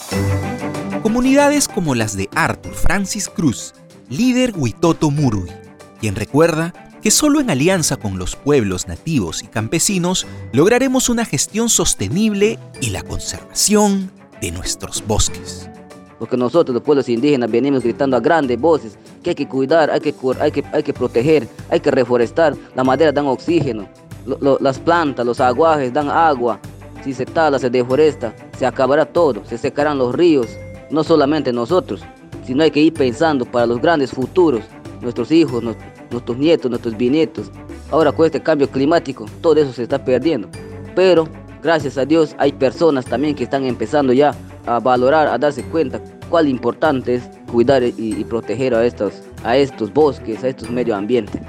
Comunidades 1.03 1.67
como 1.67 1.95
las 1.95 2.17
de 2.17 2.29
Arthur 2.35 2.75
Francis 2.75 3.29
Cruz, 3.29 3.75
líder 4.11 4.53
Huitoto 4.55 5.11
Murui, 5.11 5.51
quien 5.99 6.15
recuerda 6.15 6.75
que 7.01 7.11
solo 7.11 7.41
en 7.41 7.51
alianza 7.51 7.97
con 7.97 8.19
los 8.19 8.37
pueblos 8.37 8.87
nativos 8.87 9.43
y 9.43 9.47
campesinos 9.47 10.27
lograremos 10.53 11.09
una 11.09 11.25
gestión 11.25 11.69
sostenible 11.69 12.59
y 12.81 12.91
la 12.91 13.03
conservación 13.03 14.11
de 14.41 14.51
nuestros 14.51 15.07
bosques. 15.07 15.71
Porque 16.19 16.37
nosotros, 16.37 16.75
los 16.75 16.83
pueblos 16.83 17.09
indígenas, 17.09 17.51
venimos 17.51 17.83
gritando 17.83 18.17
a 18.17 18.21
grandes 18.21 18.59
voces 18.59 18.99
que 19.23 19.31
hay 19.31 19.37
que 19.37 19.47
cuidar, 19.47 19.91
hay 19.91 20.01
que, 20.01 20.15
hay 20.41 20.51
que, 20.51 20.65
hay 20.73 20.83
que 20.83 20.93
proteger, 20.93 21.47
hay 21.71 21.81
que 21.81 21.91
reforestar. 21.91 22.57
La 22.75 22.85
madera 22.85 23.12
dan 23.12 23.27
oxígeno, 23.27 23.87
las 24.27 24.79
plantas, 24.79 25.25
los 25.25 25.41
aguajes 25.41 25.93
dan 25.93 26.09
agua. 26.11 26.61
Si 27.05 27.15
se 27.15 27.25
tala, 27.25 27.59
se 27.59 27.71
deforesta, 27.71 28.35
se 28.59 28.67
acabará 28.67 29.05
todo, 29.05 29.45
se 29.45 29.59
secarán 29.59 29.99
los 29.99 30.15
ríos, 30.15 30.49
no 30.91 31.05
solamente 31.05 31.53
nosotros, 31.53 32.03
sino 32.45 32.62
hay 32.62 32.71
que 32.71 32.81
ir 32.81 32.93
pensando 32.93 33.45
para 33.45 33.67
los 33.67 33.81
grandes 33.81 34.11
futuros, 34.11 34.62
nuestros 35.01 35.31
hijos, 35.31 35.62
nuestros 36.11 36.37
nietos, 36.37 36.71
nuestros 36.71 36.97
bisnietos. 36.97 37.51
Ahora 37.91 38.11
con 38.12 38.27
este 38.27 38.43
cambio 38.43 38.69
climático, 38.69 39.27
todo 39.41 39.61
eso 39.61 39.73
se 39.73 39.85
está 39.85 40.05
perdiendo. 40.05 40.49
Pero 40.95 41.29
gracias 41.62 41.97
a 41.99 42.05
Dios 42.05 42.35
hay 42.39 42.53
personas 42.53 43.05
también 43.05 43.35
que 43.35 43.45
están 43.45 43.65
empezando 43.65 44.12
ya 44.12 44.35
a 44.67 44.81
valorar, 44.81 45.29
a 45.29 45.39
darse 45.39 45.62
cuenta 45.65 46.01
cuál 46.29 46.49
importante 46.49 47.17
es 47.17 47.31
cuidar 47.51 47.83
y, 47.83 48.25
proteger 48.25 48.75
a 48.75 48.85
estos, 48.85 49.23
a 49.45 49.57
estos 49.57 49.93
bosques, 49.93 50.43
a 50.43 50.49
estos 50.49 50.71
medio 50.71 50.97
ambientes. 50.97 51.41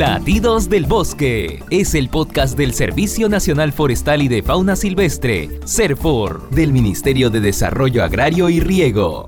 Latidos 0.00 0.70
del 0.70 0.86
Bosque 0.86 1.62
es 1.68 1.94
el 1.94 2.08
podcast 2.08 2.56
del 2.56 2.72
Servicio 2.72 3.28
Nacional 3.28 3.70
Forestal 3.70 4.22
y 4.22 4.28
de 4.28 4.42
Fauna 4.42 4.74
Silvestre, 4.74 5.60
CERFOR, 5.66 6.48
del 6.48 6.72
Ministerio 6.72 7.28
de 7.28 7.40
Desarrollo 7.40 8.02
Agrario 8.02 8.48
y 8.48 8.60
Riego. 8.60 9.26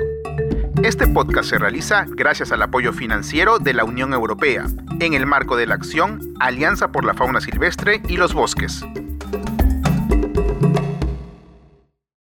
Este 0.82 1.06
podcast 1.08 1.50
se 1.50 1.58
realiza 1.58 2.06
gracias 2.08 2.52
al 2.52 2.62
apoyo 2.62 2.94
financiero 2.94 3.58
de 3.58 3.74
la 3.74 3.84
Unión 3.84 4.14
Europea, 4.14 4.64
en 4.98 5.12
el 5.12 5.26
marco 5.26 5.56
de 5.56 5.66
la 5.66 5.74
acción 5.74 6.32
Alianza 6.40 6.90
por 6.90 7.04
la 7.04 7.12
Fauna 7.12 7.42
Silvestre 7.42 8.00
y 8.08 8.16
los 8.16 8.32
Bosques. 8.32 8.82